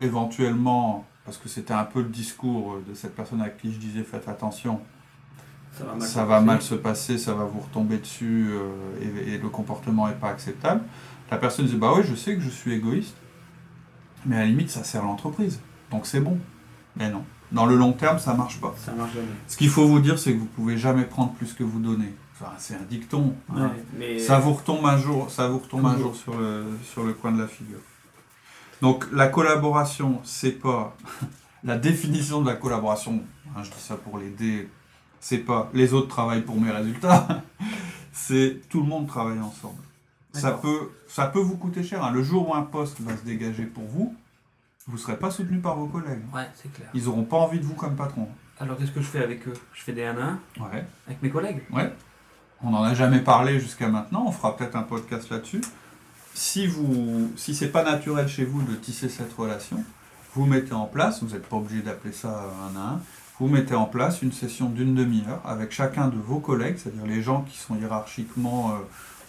éventuellement, 0.00 1.06
parce 1.24 1.38
que 1.38 1.48
c'était 1.48 1.74
un 1.74 1.84
peu 1.84 2.00
le 2.02 2.08
discours 2.08 2.78
de 2.88 2.94
cette 2.94 3.14
personne 3.14 3.40
à 3.42 3.48
qui 3.48 3.72
je 3.72 3.78
disais 3.78 4.02
faites 4.02 4.28
attention, 4.28 4.80
Ça 5.72 5.84
va 5.84 5.92
mal. 5.94 6.02
ça 6.08 6.24
va 6.24 6.40
mal 6.40 6.62
se 6.62 6.74
passer, 6.74 7.18
ça 7.18 7.34
va 7.34 7.44
vous 7.44 7.60
retomber 7.60 7.98
dessus 7.98 8.48
euh, 8.50 9.24
et, 9.26 9.34
et 9.34 9.38
le 9.38 9.48
comportement 9.48 10.08
n'est 10.08 10.14
pas 10.14 10.28
acceptable. 10.30 10.82
La 11.30 11.38
personne 11.38 11.66
dit 11.66 11.76
bah 11.76 11.92
oui, 11.96 12.02
je 12.04 12.14
sais 12.14 12.34
que 12.34 12.40
je 12.40 12.50
suis 12.50 12.72
égoïste, 12.74 13.16
mais 14.24 14.36
à 14.36 14.40
la 14.40 14.46
limite 14.46 14.70
ça 14.70 14.84
sert 14.84 15.02
l'entreprise, 15.02 15.60
donc 15.90 16.06
c'est 16.06 16.20
bon. 16.20 16.38
Mais 16.96 17.10
non, 17.10 17.24
dans 17.52 17.66
le 17.66 17.76
long 17.76 17.92
terme 17.92 18.18
ça 18.18 18.34
marche 18.34 18.60
pas. 18.60 18.74
Ça 18.78 18.92
marche 18.92 19.14
jamais. 19.14 19.26
Ce 19.48 19.56
qu'il 19.56 19.68
faut 19.68 19.86
vous 19.86 19.98
dire, 20.00 20.18
c'est 20.18 20.32
que 20.34 20.38
vous 20.38 20.46
pouvez 20.46 20.76
jamais 20.78 21.04
prendre 21.04 21.32
plus 21.32 21.52
que 21.52 21.64
vous 21.64 21.80
donnez. 21.80 22.14
Enfin, 22.38 22.52
c'est 22.58 22.74
un 22.74 22.82
dicton. 22.82 23.34
hein. 23.50 23.62
Ouais, 23.68 23.84
mais 23.98 24.18
Ça 24.18 24.38
vous 24.38 24.52
retombe 24.52 24.84
un 24.84 24.98
jour, 24.98 25.30
ça 25.30 25.48
vous 25.48 25.58
retombe 25.58 25.86
un 25.86 25.96
jour 25.98 26.14
sur 26.14 26.36
le, 26.38 26.64
sur 26.84 27.02
le 27.04 27.14
coin 27.14 27.32
de 27.32 27.40
la 27.40 27.48
figure. 27.48 27.78
Donc 28.82 29.06
la 29.12 29.28
collaboration, 29.28 30.20
c'est 30.22 30.52
pas 30.52 30.94
la 31.64 31.76
définition 31.78 32.42
de 32.42 32.46
la 32.46 32.56
collaboration. 32.56 33.22
hein, 33.56 33.62
je 33.62 33.70
dis 33.70 33.80
ça 33.80 33.96
pour 33.96 34.18
les 34.18 34.28
dés. 34.30 34.68
C'est 35.18 35.38
pas 35.38 35.70
les 35.72 35.94
autres 35.94 36.08
travaillent 36.08 36.42
pour 36.42 36.60
mes 36.60 36.70
résultats. 36.70 37.42
c'est 38.12 38.60
tout 38.68 38.80
le 38.82 38.86
monde 38.86 39.06
travaille 39.06 39.40
ensemble. 39.40 39.82
Ça 40.34 40.52
peut, 40.52 40.90
ça 41.08 41.26
peut 41.28 41.40
vous 41.40 41.56
coûter 41.56 41.82
cher. 41.82 42.04
hein. 42.04 42.10
Le 42.12 42.22
jour 42.22 42.50
où 42.50 42.54
un 42.54 42.62
poste 42.62 43.00
va 43.00 43.16
se 43.16 43.22
dégager 43.24 43.64
pour 43.64 43.84
vous, 43.84 44.14
vous 44.86 44.98
serez 44.98 45.16
pas 45.16 45.30
soutenu 45.30 45.58
par 45.60 45.76
vos 45.76 45.86
collègues. 45.86 46.20
Ouais, 46.34 46.46
c'est 46.54 46.70
clair. 46.70 46.90
Ils 46.92 47.08
auront 47.08 47.24
pas 47.24 47.38
envie 47.38 47.58
de 47.58 47.64
vous 47.64 47.74
comme 47.74 47.96
patron. 47.96 48.28
Alors 48.60 48.76
qu'est-ce 48.76 48.90
que 48.92 49.00
je 49.00 49.06
fais 49.06 49.22
avec 49.24 49.48
eux? 49.48 49.54
Je 49.72 49.82
fais 49.82 49.92
des 49.94 50.04
1 50.04 50.18
à 50.18 50.22
1 50.22 50.38
Ouais. 50.62 50.84
avec 51.06 51.22
mes 51.22 51.30
collègues? 51.30 51.62
On 52.62 52.70
n'en 52.70 52.82
a 52.82 52.94
jamais 52.94 53.20
parlé 53.20 53.60
jusqu'à 53.60 53.88
maintenant, 53.88 54.24
on 54.26 54.32
fera 54.32 54.56
peut-être 54.56 54.76
un 54.76 54.82
podcast 54.82 55.30
là-dessus. 55.30 55.60
Si 56.34 56.66
vous, 56.66 57.30
si 57.36 57.54
c'est 57.54 57.68
pas 57.68 57.82
naturel 57.82 58.28
chez 58.28 58.44
vous 58.44 58.62
de 58.62 58.74
tisser 58.74 59.08
cette 59.08 59.32
relation, 59.34 59.82
vous 60.34 60.46
mettez 60.46 60.72
en 60.72 60.86
place, 60.86 61.22
vous 61.22 61.34
n'êtes 61.34 61.46
pas 61.46 61.56
obligé 61.56 61.82
d'appeler 61.82 62.12
ça 62.12 62.50
un 62.72 62.76
à 62.76 62.94
un, 62.94 63.00
vous 63.38 63.48
mettez 63.48 63.74
en 63.74 63.84
place 63.84 64.22
une 64.22 64.32
session 64.32 64.68
d'une 64.68 64.94
demi-heure 64.94 65.42
avec 65.44 65.72
chacun 65.72 66.08
de 66.08 66.16
vos 66.16 66.38
collègues, 66.38 66.78
c'est-à-dire 66.78 67.06
les 67.06 67.22
gens 67.22 67.42
qui 67.42 67.58
sont 67.58 67.76
hiérarchiquement 67.76 68.70
euh, 68.70 68.78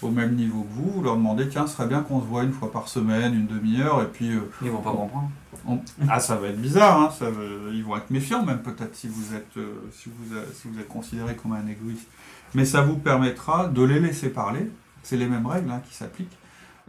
au 0.02 0.10
même 0.12 0.36
niveau 0.36 0.62
que 0.64 0.74
vous, 0.74 0.92
vous 0.92 1.02
leur 1.02 1.16
demandez, 1.18 1.48
tiens, 1.50 1.66
ce 1.68 1.74
serait 1.76 1.88
bien 1.88 2.02
qu'on 2.02 2.20
se 2.22 2.26
voit 2.26 2.44
une 2.44 2.52
fois 2.54 2.72
par 2.72 2.88
semaine, 2.88 3.34
une 3.34 3.48
demi-heure, 3.48 4.02
et 4.02 4.08
puis 4.08 4.30
euh, 4.32 4.42
Ils 4.62 4.70
vont 4.70 4.82
pas 4.82 4.92
comprendre. 4.92 5.30
on- 5.68 5.80
Ah, 6.08 6.20
ça 6.20 6.36
va 6.36 6.48
être 6.50 6.62
bizarre, 6.62 7.02
hein, 7.02 7.10
ça 7.18 7.30
va- 7.30 7.42
ils 7.74 7.84
vont 7.84 7.98
être 7.98 8.10
méfiants 8.12 8.46
même 8.46 8.60
peut-être 8.60 8.96
si 8.96 9.08
vous 9.08 9.34
êtes, 9.36 9.58
euh, 9.58 9.74
si 9.92 10.10
vous, 10.10 10.36
a- 10.38 10.44
si 10.54 10.68
vous 10.68 10.80
êtes 10.80 10.88
considéré 10.88 11.36
comme 11.36 11.54
un 11.54 11.68
égoïste. 11.68 12.08
Mais 12.56 12.64
ça 12.66 12.82
vous 12.82 12.96
permettra 12.98 13.68
de 13.68 13.82
les 13.84 14.00
laisser 14.00 14.30
parler, 14.30 14.70
c'est 15.04 15.18
les 15.18 15.28
mêmes 15.28 15.46
règles 15.48 15.70
hein, 15.72 15.82
qui 15.88 15.96
s'appliquent, 15.96 16.38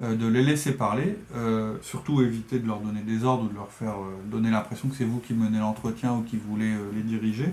euh, 0.03 0.15
de 0.15 0.27
les 0.29 0.43
laisser 0.45 0.73
parler, 0.73 1.19
euh, 1.35 1.77
surtout 1.83 2.21
éviter 2.23 2.59
de 2.61 2.67
leur 2.67 2.79
donner 2.81 3.01
des 3.01 3.25
ordres 3.25 3.45
ou 3.45 3.49
de 3.49 3.55
leur 3.55 3.71
faire 3.71 3.95
donner 4.27 4.51
l'impression 4.51 4.89
que 4.89 4.95
c'est 4.97 5.05
vous 5.05 5.19
qui 5.19 5.35
menez 5.35 5.59
l'entretien 5.59 6.13
ou 6.13 6.23
qui 6.23 6.37
voulez 6.37 6.73
les 6.95 7.03
diriger. 7.03 7.53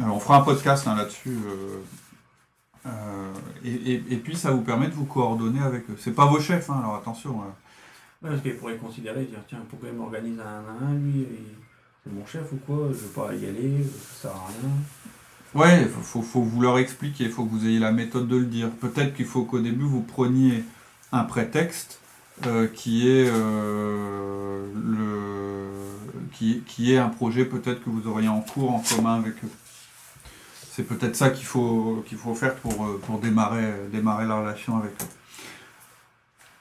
Alors, 0.00 0.16
on 0.16 0.20
fera 0.20 0.36
un 0.38 0.42
podcast 0.42 0.86
hein, 0.86 0.94
là-dessus. 0.96 1.36
Euh, 2.86 3.32
et, 3.64 3.72
et- 3.94 4.04
et 4.10 4.16
puis 4.16 4.36
ça 4.36 4.50
vous 4.50 4.62
permet 4.62 4.88
de 4.88 4.94
vous 4.94 5.04
coordonner 5.06 5.60
avec 5.60 5.88
eux. 5.90 5.96
C'est 5.98 6.14
pas 6.14 6.26
vos 6.26 6.40
chefs, 6.40 6.68
hein, 6.70 6.78
alors 6.80 6.96
attention. 6.96 7.40
euh, 7.42 7.44
Ouais, 8.22 8.30
parce 8.30 8.42
qu'ils 8.42 8.56
pourraient 8.56 8.76
considérer, 8.76 9.24
dire 9.24 9.40
tiens, 9.48 9.60
pourquoi 9.68 9.88
il 9.90 9.94
m'organise 9.96 10.38
un 10.40 10.44
1 10.84 10.86
à 10.86 10.90
1, 10.90 10.94
lui 10.94 11.26
C'est 12.04 12.12
mon 12.12 12.24
chef 12.26 12.52
ou 12.52 12.56
quoi 12.66 12.88
Je 12.88 12.94
veux 12.98 13.08
pas 13.08 13.34
y 13.34 13.46
aller, 13.46 13.84
ça 13.84 14.22
sert 14.28 14.30
à 14.32 14.46
rien. 14.48 14.70
Ouais, 15.54 15.84
faut, 15.86 16.00
faut, 16.02 16.22
faut 16.22 16.42
vous 16.42 16.60
leur 16.62 16.78
expliquer, 16.78 17.24
il 17.24 17.30
faut 17.30 17.44
que 17.44 17.50
vous 17.50 17.66
ayez 17.66 17.78
la 17.78 17.92
méthode 17.92 18.28
de 18.28 18.36
le 18.36 18.46
dire. 18.46 18.70
Peut-être 18.70 19.14
qu'il 19.14 19.26
faut 19.26 19.44
qu'au 19.44 19.60
début 19.60 19.84
vous 19.84 20.00
preniez 20.02 20.64
un 21.12 21.24
prétexte 21.24 22.00
euh, 22.46 22.66
qui 22.66 23.08
est 23.08 23.30
euh, 23.30 24.66
le 24.74 25.68
qui, 26.32 26.62
qui 26.66 26.92
est 26.92 26.98
un 26.98 27.08
projet 27.08 27.44
peut-être 27.44 27.84
que 27.84 27.90
vous 27.90 28.08
auriez 28.08 28.28
en 28.28 28.40
cours 28.40 28.74
en 28.74 28.80
commun 28.80 29.14
avec 29.16 29.34
eux. 29.44 29.48
C'est 30.74 30.82
peut-être 30.82 31.14
ça 31.14 31.30
qu'il 31.30 31.44
faut 31.46 32.02
qu'il 32.08 32.18
faut 32.18 32.34
faire 32.34 32.56
pour, 32.56 32.84
euh, 32.84 33.00
pour 33.06 33.20
démarrer 33.20 33.72
démarrer 33.92 34.26
la 34.26 34.40
relation 34.40 34.76
avec 34.76 34.90
eux. 35.00 35.06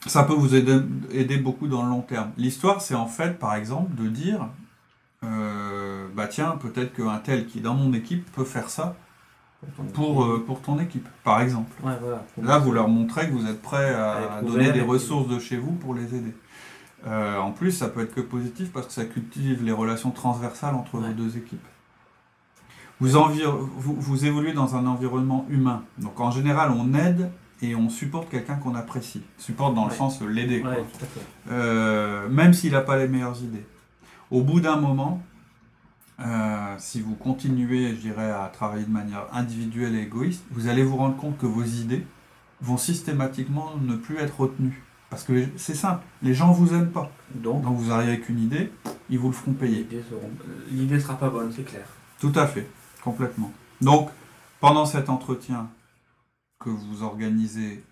Ça 0.06 0.24
peut 0.24 0.34
vous 0.34 0.54
aider, 0.54 0.82
aider 1.12 1.38
beaucoup 1.38 1.68
dans 1.68 1.82
le 1.82 1.90
long 1.90 2.02
terme. 2.02 2.32
L'histoire, 2.38 2.82
c'est 2.82 2.94
en 2.94 3.08
fait, 3.08 3.40
par 3.40 3.56
exemple, 3.56 3.96
de 3.96 4.08
dire 4.08 4.50
euh, 5.24 6.08
bah 6.14 6.28
tiens, 6.28 6.60
peut-être 6.62 6.94
qu'un 6.94 7.18
tel 7.18 7.48
qui 7.48 7.58
est 7.58 7.62
dans 7.62 7.74
mon 7.74 7.92
équipe 7.94 8.32
peut 8.34 8.44
faire 8.44 8.70
ça 8.70 8.96
pour, 9.94 10.26
euh, 10.26 10.44
pour 10.46 10.62
ton 10.62 10.78
équipe, 10.80 11.08
par 11.24 11.42
exemple. 11.42 11.72
Ouais, 11.84 11.94
voilà. 12.00 12.24
Là, 12.42 12.60
vous 12.60 12.72
leur 12.72 12.90
montrez 12.90 13.28
que 13.28 13.34
vous 13.34 13.48
êtes 13.48 13.62
prêt 13.64 13.96
à, 13.96 14.42
donner 14.44 14.72
des 14.74 14.82
ressources 14.82 15.28
de 15.28 15.40
chez 15.40 15.58
vous 15.58 15.72
pour 15.72 15.96
les 15.96 16.14
aider. 16.14 16.36
Euh, 17.08 17.38
en 17.40 17.52
plus, 17.52 17.72
ça 17.72 17.90
peut 17.90 18.02
être 18.02 18.14
que 18.14 18.22
positif 18.22 18.72
parce 18.72 18.88
que 18.88 18.94
ça 18.94 19.06
cultive 19.06 19.64
les 19.64 19.72
relations 19.72 20.12
transversales 20.12 20.76
entre 20.76 21.00
Ouais. 21.00 21.08
vos 21.08 21.14
deux 21.14 21.38
équipes. 21.38 21.66
Vous, 23.00 23.16
envir- 23.18 23.52
vous, 23.56 23.96
vous 24.00 24.26
évoluez 24.26 24.54
dans 24.54 24.76
un 24.76 24.86
environnement 24.86 25.46
humain. 25.50 25.84
Donc 25.98 26.20
en 26.20 26.32
général, 26.32 26.72
on 26.72 26.94
aide 26.94 27.32
et 27.62 27.76
on 27.76 27.90
supporte 27.90 28.30
quelqu'un 28.30 28.56
qu'on 28.56 28.76
apprécie. 28.76 29.24
Supporte 29.38 29.74
dans 29.76 29.86
le 29.86 29.92
sens 29.94 30.20
de 30.20 30.26
l'aider. 30.26 30.62
Ouais. 30.64 30.84
Euh, 31.52 32.30
même 32.30 32.54
s'il 32.54 32.72
n'a 32.74 32.82
pas 32.82 32.98
les 32.98 33.08
meilleures 33.08 33.42
idées. 33.42 33.66
Au 34.32 34.42
bout 34.42 34.60
d'un 34.62 34.78
moment, 34.78 35.22
euh, 36.20 36.76
si 36.78 37.02
vous 37.02 37.16
continuez, 37.16 37.90
je 37.90 38.02
dirais, 38.02 38.32
à 38.32 38.50
travailler 38.54 38.86
de 38.86 38.92
manière 38.92 39.26
individuelle 39.34 39.96
et 39.96 40.02
égoïste, 40.04 40.44
vous 40.52 40.68
allez 40.68 40.84
vous 40.84 40.96
rendre 40.96 41.18
compte 41.18 41.38
que 41.38 41.46
vos 41.46 41.64
idées 41.64 42.06
vont 42.62 42.78
systématiquement 42.78 43.72
ne 43.82 43.96
plus 43.96 44.18
être 44.18 44.40
retenues. 44.40 44.84
Parce 45.10 45.24
que 45.24 45.46
c'est 45.58 45.76
simple, 45.76 46.02
les 46.24 46.34
gens 46.34 46.52
vous 46.52 46.74
aiment 46.74 46.90
pas. 46.92 47.12
Donc, 47.36 47.62
Donc 47.64 47.76
vous 47.78 47.92
arrivez 47.92 48.14
avec 48.14 48.30
une 48.30 48.40
idée, 48.40 48.72
ils 49.10 49.20
vous 49.20 49.28
le 49.28 49.34
feront 49.34 49.54
payer. 49.54 49.80
l'idée 49.90 50.04
seront- 50.10 50.32
l'idée 50.72 51.00
sera 51.00 51.16
pas 51.16 51.30
bonne, 51.30 51.52
c'est 51.56 51.64
clair. 51.66 51.86
Tout 52.20 52.32
à 52.36 52.48
fait, 52.48 52.68
complètement. 53.04 53.52
Donc, 53.82 54.10
pendant 54.60 54.86
cet 54.86 55.10
entretien 55.10 55.70
que 56.60 56.70
vous 56.70 57.04
organisez, 57.04 57.84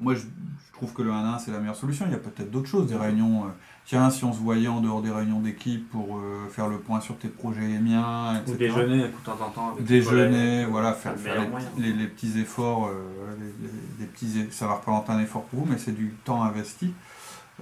moi 0.00 0.14
je, 0.14 0.20
je 0.22 0.72
trouve 0.72 0.92
que 0.92 1.02
le 1.02 1.12
1 1.12 1.34
1 1.34 1.38
c'est 1.38 1.50
la 1.52 1.58
meilleure 1.58 1.76
solution. 1.76 2.06
Il 2.06 2.12
y 2.12 2.14
a 2.14 2.18
peut-être 2.18 2.50
d'autres 2.50 2.68
choses, 2.68 2.86
des 2.88 2.96
réunions. 2.96 3.44
euh, 3.44 3.48
tiens, 3.84 4.08
si 4.10 4.24
on 4.24 4.32
se 4.32 4.38
voyait 4.38 4.68
en 4.68 4.80
dehors 4.80 5.02
des 5.02 5.10
réunions 5.10 5.40
d'équipe 5.40 5.88
pour 5.90 6.16
euh, 6.16 6.48
faire 6.50 6.68
le 6.68 6.78
point 6.78 7.00
sur 7.00 7.16
tes 7.18 7.28
projets 7.28 7.64
et 7.64 7.68
les 7.68 7.78
miens, 7.78 8.34
Ou 8.34 8.38
etc. 8.52 8.56
déjeuner 8.58 9.02
de 9.02 9.12
temps 9.24 9.38
en 9.40 9.50
temps 9.50 9.72
avec 9.72 9.84
Déjeuner, 9.84 10.64
voilà, 10.64 10.92
faire, 10.94 11.14
les, 11.16 11.46
moyen. 11.48 11.68
les- 11.78 11.92
les 11.92 12.06
petits 12.08 12.38
efforts, 12.38 12.86
euh, 12.88 13.36
les, 13.38 13.66
les- 13.66 13.72
les 14.00 14.06
petits, 14.06 14.48
ça 14.50 14.66
va 14.66 14.74
représenter 14.74 15.12
un 15.12 15.20
effort 15.20 15.42
pour 15.44 15.60
vous, 15.60 15.66
mais 15.70 15.78
c'est 15.78 15.92
du 15.94 16.14
temps 16.24 16.42
investi, 16.42 16.92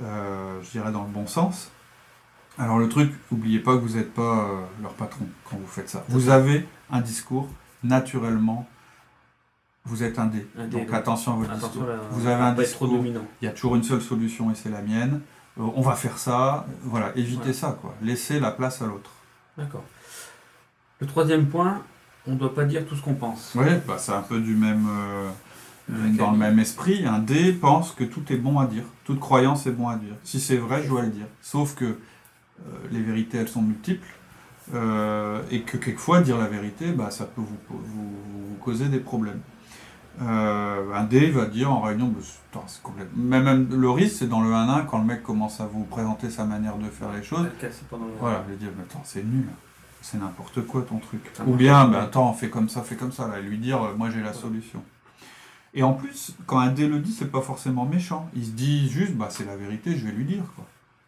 je 0.01 0.71
dirais 0.71 0.93
dans 0.93 1.03
le 1.05 1.11
bon 1.11 1.27
sens. 1.27 1.71
Alors 2.59 2.79
le 2.79 2.89
truc, 2.89 3.13
n'oubliez 3.31 3.59
pas 3.59 3.73
que 3.75 3.81
vous 3.81 3.97
n'êtes 3.97 4.15
pas 4.15 4.45
euh, 4.49 4.61
leur 4.83 4.93
patron 4.95 5.27
quand 5.49 5.57
vous 5.57 5.67
faites 5.67 5.89
ça. 5.91 6.05
Vous 6.09 6.29
avez 6.29 6.67
un 6.91 7.01
discours 7.01 7.49
naturellement, 7.83 8.69
vous 9.85 10.03
êtes 10.03 10.19
un 10.19 10.27
dé. 10.27 10.47
Un 10.59 10.67
dé, 10.69 10.79
Donc 10.79 10.93
attention 10.95 11.33
à 11.33 11.37
votre 11.37 11.51
Attention, 11.51 11.69
discours. 11.69 11.87
là, 11.89 11.97
Vous 12.11 12.27
avez 12.27 12.43
un 12.43 12.53
trop 12.53 12.63
discours, 12.63 12.89
dominant. 12.89 13.25
il 13.43 13.47
y 13.47 13.49
a 13.49 13.51
toujours 13.53 13.75
une 13.77 13.83
seule 13.83 14.01
solution 14.03 14.51
et 14.51 14.55
c'est 14.55 14.71
la 14.71 14.83
mienne. 14.83 15.21
Euh, 15.59 15.63
on 15.75 15.83
va 15.83 15.95
faire 15.95 16.19
ça, 16.19 16.67
voilà, 16.85 17.13
évitez 17.17 17.49
Ouais. 17.49 17.53
ça 17.53 17.77
quoi. 17.81 17.95
Laissez 18.03 18.39
la 18.41 18.51
place 18.53 18.81
à 18.83 18.87
l'autre. 18.87 19.11
D'accord. 19.59 19.85
Le 21.01 21.07
troisième 21.07 21.47
point, 21.47 21.83
on 22.27 22.33
ne 22.33 22.37
doit 22.39 22.55
pas 22.55 22.65
dire 22.65 22.87
tout 22.87 22.95
ce 22.97 23.03
qu'on 23.03 23.15
pense. 23.15 23.53
Oui, 23.57 23.67
bah, 23.87 23.97
c'est 23.99 24.13
un 24.13 24.23
peu 24.23 24.41
du 24.41 24.55
même, 24.55 24.87
euh, 24.89 25.29
dans 26.17 26.31
le 26.31 26.39
même 26.39 26.59
esprit. 26.61 27.05
Un 27.05 27.19
dé 27.19 27.53
pense 27.53 27.91
que 27.93 28.05
tout 28.05 28.23
est 28.33 28.37
bon 28.37 28.59
à 28.61 28.67
dire. 28.67 28.85
Toute 29.05 29.21
croyance 29.21 29.67
est 29.67 29.73
bon 29.73 29.89
à 29.89 29.97
dire. 29.97 30.15
Si 30.23 30.41
c'est 30.41 30.57
vrai, 30.57 30.83
je 30.83 30.89
dois 30.89 31.03
le 31.03 31.09
dire. 31.09 31.27
Sauf 31.43 31.75
que 31.75 31.99
les 32.91 33.01
vérités, 33.03 33.39
elles 33.39 33.49
sont 33.49 33.63
multiples. 33.63 34.07
euh, 34.75 35.43
et 35.51 35.61
que 35.63 35.77
quelquefois, 35.77 36.21
dire 36.23 36.39
la 36.39 36.47
vérité, 36.47 36.93
bah, 36.93 37.11
ça 37.11 37.25
peut 37.27 37.43
vous, 37.43 37.59
vous, 37.69 37.79
vous 38.49 38.57
causer 38.63 38.89
des 38.89 39.01
problèmes. 39.01 39.41
euh, 40.23 40.95
un 40.95 41.05
D 41.05 41.31
va 41.31 41.47
dire 41.47 41.71
en 41.73 41.81
réunion, 41.83 42.09
bah, 42.55 42.65
complètement... 42.83 43.13
mais 43.17 43.41
même 43.43 43.69
le 43.71 43.91
risque, 43.91 44.17
c'est 44.21 44.29
dans 44.29 44.41
le 44.41 44.51
1-1, 44.51 44.87
quand 44.87 44.99
le 44.99 45.05
mec 45.05 45.23
commence 45.23 45.61
à 45.61 45.67
vous 45.67 45.85
présenter 45.85 46.31
sa 46.31 46.45
manière 46.45 46.77
de 46.79 46.89
faire 46.89 47.13
les 47.13 47.23
choses, 47.23 47.47
casse 47.61 47.83
pendant 47.91 48.07
le- 48.07 48.13
voilà, 48.21 48.45
lui 48.49 48.57
dire, 48.57 48.71
mais 48.77 48.85
attends, 48.85 49.03
c'est 49.05 49.25
nul, 49.25 49.49
c'est 50.01 50.19
n'importe 50.21 50.65
quoi 50.67 50.83
ton 50.83 50.99
truc. 50.99 51.21
Ou 51.47 51.55
bien, 51.57 51.87
bah, 51.89 52.03
attends, 52.05 52.33
fais 52.33 52.49
comme 52.49 52.69
ça, 52.69 52.83
fais 52.83 52.95
comme 52.97 53.13
ça, 53.13 53.27
là, 53.29 53.41
et 53.41 53.43
lui 53.43 53.59
dire, 53.59 53.83
euh, 53.83 53.95
moi 53.97 54.09
j'ai 54.11 54.23
la 54.23 54.33
solution. 54.33 54.83
Et 55.75 55.83
en 55.83 55.93
plus, 55.93 56.35
quand 56.47 56.61
un 56.61 56.71
D 56.71 56.87
le 56.87 57.01
dit, 57.01 57.13
c'est 57.13 57.31
pas 57.33 57.41
forcément 57.41 57.85
méchant. 57.85 58.31
Il 58.37 58.47
se 58.47 58.53
dit 58.53 58.89
juste, 58.89 59.15
bah 59.15 59.27
c'est 59.31 59.45
la 59.45 59.57
vérité, 59.57 59.97
je 59.97 60.07
vais 60.07 60.13
lui 60.13 60.25
dire, 60.25 60.45
quoi. 60.55 60.65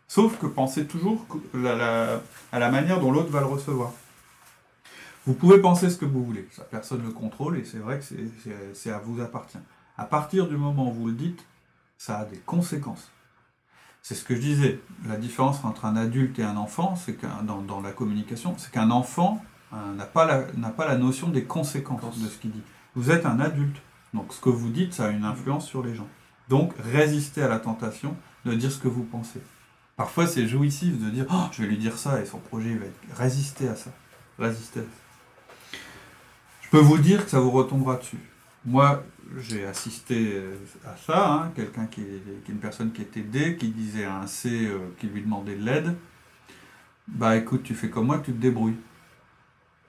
Sauf 0.09 0.39
que 0.39 0.47
pensez 0.47 0.87
toujours 0.87 1.27
la- 1.55 2.21
à 2.53 2.59
la 2.59 2.71
manière 2.71 3.01
dont 3.01 3.11
l'autre 3.11 3.31
va 3.31 3.41
le 3.41 3.47
recevoir. 3.47 3.93
Vous 5.27 5.35
pouvez 5.35 5.59
penser 5.61 5.91
ce 5.91 5.97
que 5.97 6.05
vous 6.05 6.25
voulez, 6.25 6.47
ça 6.53 6.63
personne 6.63 7.01
ne 7.03 7.07
le 7.07 7.13
contrôle 7.13 7.59
et 7.59 7.65
c'est 7.65 7.79
vrai 7.79 7.99
que 7.99 8.05
c'est- 8.75 8.91
à 8.91 8.99
vous 8.99 9.21
appartient. 9.21 9.59
À 9.99 10.05
partir 10.05 10.47
du 10.47 10.57
moment 10.57 10.89
où 10.91 10.93
vous 10.93 11.07
le 11.09 11.15
dites, 11.15 11.45
ça 11.99 12.19
a 12.19 12.25
des 12.25 12.37
conséquences. 12.39 13.11
C'est 14.03 14.15
ce 14.15 14.23
que 14.25 14.37
je 14.37 14.41
disais, 14.41 14.79
la 15.05 15.17
différence 15.17 15.65
entre 15.65 15.85
un 15.85 15.97
adulte 15.97 16.39
et 16.39 16.45
un 16.45 16.57
enfant, 16.57 16.95
c'est 16.95 17.15
qu'un 17.15 17.43
dans, 17.43 17.61
dans 17.61 17.81
la 17.81 17.91
communication, 17.91 18.55
c'est 18.57 18.71
qu'un 18.71 18.91
enfant 18.93 19.43
euh, 19.73 19.95
n'a 19.95 20.05
pas, 20.07 20.43
pas 20.77 20.87
la 20.87 20.97
notion 20.97 21.29
des 21.29 21.43
conséquences 21.43 22.21
de 22.21 22.29
ce 22.29 22.39
qu'il 22.39 22.53
dit. 22.53 22.63
Vous 22.95 23.11
êtes 23.11 23.27
un 23.27 23.41
adulte, 23.41 23.79
donc 24.15 24.33
ce 24.33 24.41
que 24.41 24.49
vous 24.49 24.69
dites, 24.71 24.93
ça 24.95 25.07
a 25.07 25.11
une 25.11 25.25
influence 25.25 25.67
sur 25.67 25.83
les 25.83 25.97
gens. 25.97 26.07
Donc 26.49 26.73
résistez 26.79 27.43
à 27.43 27.49
la 27.49 27.59
tentation 27.59 28.15
de 28.45 28.55
dire 28.55 28.71
ce 28.71 28.79
que 28.79 28.87
vous 28.87 29.03
pensez. 29.03 29.41
Parfois 29.97 30.27
c'est 30.27 30.47
jouissif 30.47 31.03
de 31.03 31.11
dire 31.11 31.27
oh, 31.31 31.45
je 31.53 31.63
vais 31.63 31.69
lui 31.69 31.79
dire 31.79 31.97
ça 31.97 32.21
et 32.21 32.27
son 32.27 32.39
projet 32.39 32.71
il 32.71 32.79
va 32.79 32.87
être. 32.87 33.17
Résistez 33.17 33.69
à 33.69 33.77
ça. 33.77 33.91
Résistez 34.39 34.81
à 34.81 34.83
ça. 34.83 35.79
Je 36.63 36.69
peux 36.71 36.79
vous 36.79 36.99
dire 36.99 37.25
que 37.25 37.31
ça 37.31 37.41
vous 37.41 37.51
retombera 37.51 37.97
dessus. 37.97 38.19
Moi, 38.65 39.05
j'ai 39.39 39.65
assisté 39.65 40.33
euh, 40.35 40.57
à 40.85 40.97
ça, 40.97 41.33
hein, 41.33 41.53
quelqu'un 41.55 41.87
qui 41.87 42.03
est, 42.03 42.45
qui 42.45 42.51
est 42.51 42.55
une 42.55 42.61
personne 42.61 42.93
qui 42.93 43.03
était 43.03 43.23
D, 43.23 43.57
qui 43.57 43.69
disait 43.69 44.05
à 44.05 44.19
un 44.19 44.27
C 44.27 44.67
euh, 44.67 44.79
qui 44.99 45.07
lui 45.07 45.23
demandait 45.23 45.55
de 45.55 45.65
l'aide. 45.65 45.97
Bah 47.09 47.37
écoute, 47.37 47.63
tu 47.63 47.75
fais 47.75 47.89
comme 47.89 48.07
moi, 48.07 48.19
tu 48.19 48.33
te 48.33 48.39
débrouilles. 48.41 48.77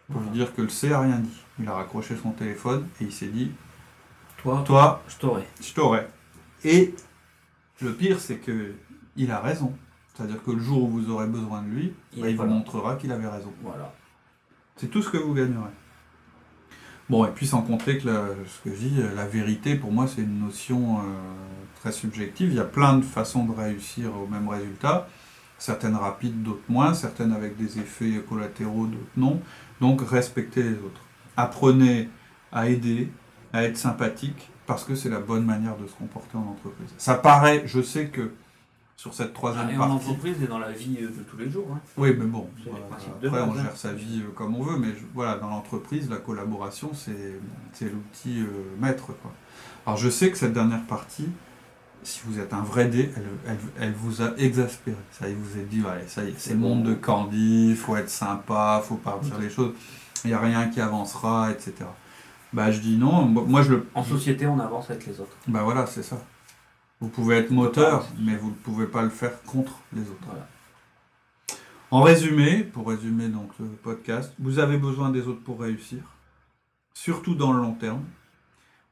Je 0.08 0.14
peux 0.14 0.20
vous 0.20 0.30
dire 0.30 0.54
que 0.54 0.62
le 0.62 0.70
C 0.70 0.94
a 0.94 1.02
rien 1.02 1.18
dit. 1.18 1.42
Il 1.60 1.68
a 1.68 1.74
raccroché 1.74 2.16
son 2.16 2.32
téléphone 2.32 2.88
et 3.02 3.06
il 3.06 3.12
s'est 3.12 3.28
dit 3.28 3.52
Toi, 4.38 4.64
Toi, 4.66 5.04
je 5.08 5.18
t'aurai. 5.18 5.48
je 5.60 5.74
t'aurai. 5.74 6.08
Et 6.64 6.94
le 7.82 7.94
pire, 7.94 8.20
c'est 8.20 8.38
que 8.38 8.76
il 9.16 9.32
a 9.32 9.40
raison. 9.40 9.76
C'est-à-dire 10.18 10.44
que 10.44 10.50
le 10.52 10.60
jour 10.60 10.82
où 10.84 10.88
vous 10.88 11.12
aurez 11.12 11.28
besoin 11.28 11.62
de 11.62 11.68
lui, 11.68 11.94
Il 12.16 12.22
bah, 12.24 12.30
il 12.30 12.36
vous 12.36 12.46
montrera 12.46 12.96
qu'il 12.96 13.12
avait 13.12 13.28
raison. 13.28 13.54
Voilà. 13.62 13.94
C'est 14.76 14.88
tout 14.88 15.04
ce 15.04 15.10
que 15.10 15.18
vous 15.18 15.34
gagnerez. 15.36 15.70
Bon, 17.10 17.24
et 17.26 17.30
puis 17.30 17.46
sans 17.48 17.62
compter 17.62 18.00
que 18.00 18.08
la- 18.08 18.30
ce 18.48 18.68
que 18.70 18.76
je 18.76 18.80
dis, 18.80 19.02
la 19.16 19.26
vérité, 19.26 19.76
pour 19.76 19.92
moi, 19.92 20.08
c'est 20.08 20.22
une 20.22 20.40
notion 20.40 21.00
euh, 21.00 21.02
très 21.80 21.92
subjective. 21.92 22.50
Il 22.50 22.56
y 22.56 22.60
a 22.60 22.66
plein 22.66 22.98
de 22.98 23.04
façons 23.04 23.46
de 23.46 23.54
réussir 23.54 24.10
au 24.18 24.28
même 24.28 24.50
résultat. 24.50 25.08
Certaines 25.60 25.96
rapides, 25.96 26.44
d'autres 26.44 26.64
moins. 26.68 26.94
Certaines 26.94 27.32
avec 27.32 27.56
des 27.56 27.80
effets 27.80 28.22
collatéraux, 28.28 28.88
d'autres 28.88 29.04
non. 29.16 29.40
Donc, 29.82 30.02
respectez 30.02 30.64
les 30.64 30.74
autres. 30.74 31.02
Apprenez 31.38 32.10
à 32.52 32.68
aider, 32.70 33.10
à 33.54 33.64
être 33.64 33.78
sympathique, 33.78 34.50
parce 34.66 34.84
que 34.84 34.96
c'est 34.96 35.10
la 35.10 35.20
bonne 35.20 35.46
manière 35.46 35.78
de 35.78 35.88
se 35.88 35.94
comporter 35.94 36.36
en 36.38 36.42
entreprise. 36.52 36.90
Ça 36.98 37.14
paraît, 37.16 37.64
je 37.68 37.82
sais 37.82 38.08
que 38.08 38.32
sur 38.98 39.14
cette 39.14 39.34
troisième 39.34 39.68
Ah, 39.70 39.72
Et 39.74 39.78
en 39.78 39.80
partie... 39.80 39.94
entreprise 40.10 40.42
et 40.44 40.48
dans 40.48 40.58
la 40.60 40.72
vie 40.72 40.98
euh, 41.02 41.08
de 41.08 41.22
tous 41.30 41.38
les 41.38 41.50
jours. 41.50 41.68
hein. 41.74 41.80
Oui, 41.98 42.14
mais 42.18 42.26
bon, 42.26 42.50
voilà, 42.66 42.86
après 43.38 43.42
on 43.42 43.52
hein. 43.58 43.64
gère 43.64 43.78
sa 43.78 43.94
vie 43.94 44.22
euh, 44.26 44.32
comme 44.36 44.56
on 44.56 44.64
veut, 44.64 44.78
mais 44.78 44.88
je- 44.90 45.06
voilà, 45.14 45.38
dans 45.38 45.50
l'entreprise, 45.50 46.10
la 46.10 46.18
collaboration, 46.18 46.92
c'est 46.94 47.86
l'outil 47.86 48.42
euh, 48.42 48.46
maître. 48.82 49.06
Quoi. 49.22 49.32
Alors 49.86 49.98
je 49.98 50.10
sais 50.10 50.32
que 50.32 50.38
cette 50.38 50.54
dernière 50.54 50.84
partie, 50.86 51.30
si 52.04 52.22
vous 52.26 52.40
êtes 52.40 52.54
un 52.54 52.62
vrai 52.64 52.88
dé, 52.88 53.12
elle, 53.16 53.24
elle, 53.48 53.58
elle 53.80 53.94
vous 53.94 54.22
a 54.24 54.32
exaspéré. 54.38 54.98
Ça 55.12 55.28
y 55.30 55.32
est, 55.32 55.36
vous 55.36 55.60
êtes 55.60 55.70
dit, 55.70 55.82
ouais, 55.82 56.04
ça 56.08 56.24
y 56.24 56.30
est, 56.30 56.34
c'est 56.40 56.54
le 56.54 56.60
monde 56.60 56.84
de 56.84 56.94
Candy, 56.96 57.70
il 57.70 57.76
faut 57.76 57.96
être 57.96 58.10
sympa, 58.10 58.82
faut 58.84 58.96
pas 58.96 59.20
dire 59.22 59.38
les 59.40 59.50
choses, 59.52 59.74
il 60.26 60.30
n'y 60.30 60.34
a 60.34 60.40
rien 60.40 60.70
qui 60.70 60.82
avancera, 60.82 61.52
etc. 61.52 61.74
Bah 62.52 62.72
je 62.72 62.80
dis 62.80 62.98
non, 62.98 63.26
moi, 63.26 63.62
je 63.62 63.74
le... 63.74 63.86
En 63.94 64.04
société, 64.04 64.48
on 64.48 64.60
avance 64.60 64.90
avec 64.90 65.06
les 65.06 65.20
autres. 65.20 65.36
Bah 65.48 65.62
voilà, 65.64 65.86
c'est 65.86 66.02
ça. 66.02 66.18
Vous 67.00 67.10
pouvez 67.10 67.38
être 67.38 67.52
moteur, 67.52 68.08
mais 68.20 68.36
vous 68.36 68.50
ne 68.50 68.56
pouvez 68.56 68.88
pas 68.88 69.04
le 69.04 69.10
faire 69.10 69.44
contre 69.44 69.80
les 69.94 70.02
autres. 70.02 70.26
Voilà. 70.26 70.48
En 71.92 72.02
résumé, 72.02 72.64
pour 72.64 72.88
résumer 72.88 73.28
donc 73.28 73.52
le 73.60 73.68
podcast, 73.68 74.34
vous 74.40 74.60
avez 74.60 74.78
besoin 74.78 75.12
des 75.12 75.28
autres 75.28 75.44
pour 75.44 75.62
réussir, 75.62 76.00
surtout 76.94 77.36
dans 77.36 77.54
le 77.54 77.62
long 77.62 77.74
terme. 77.74 78.04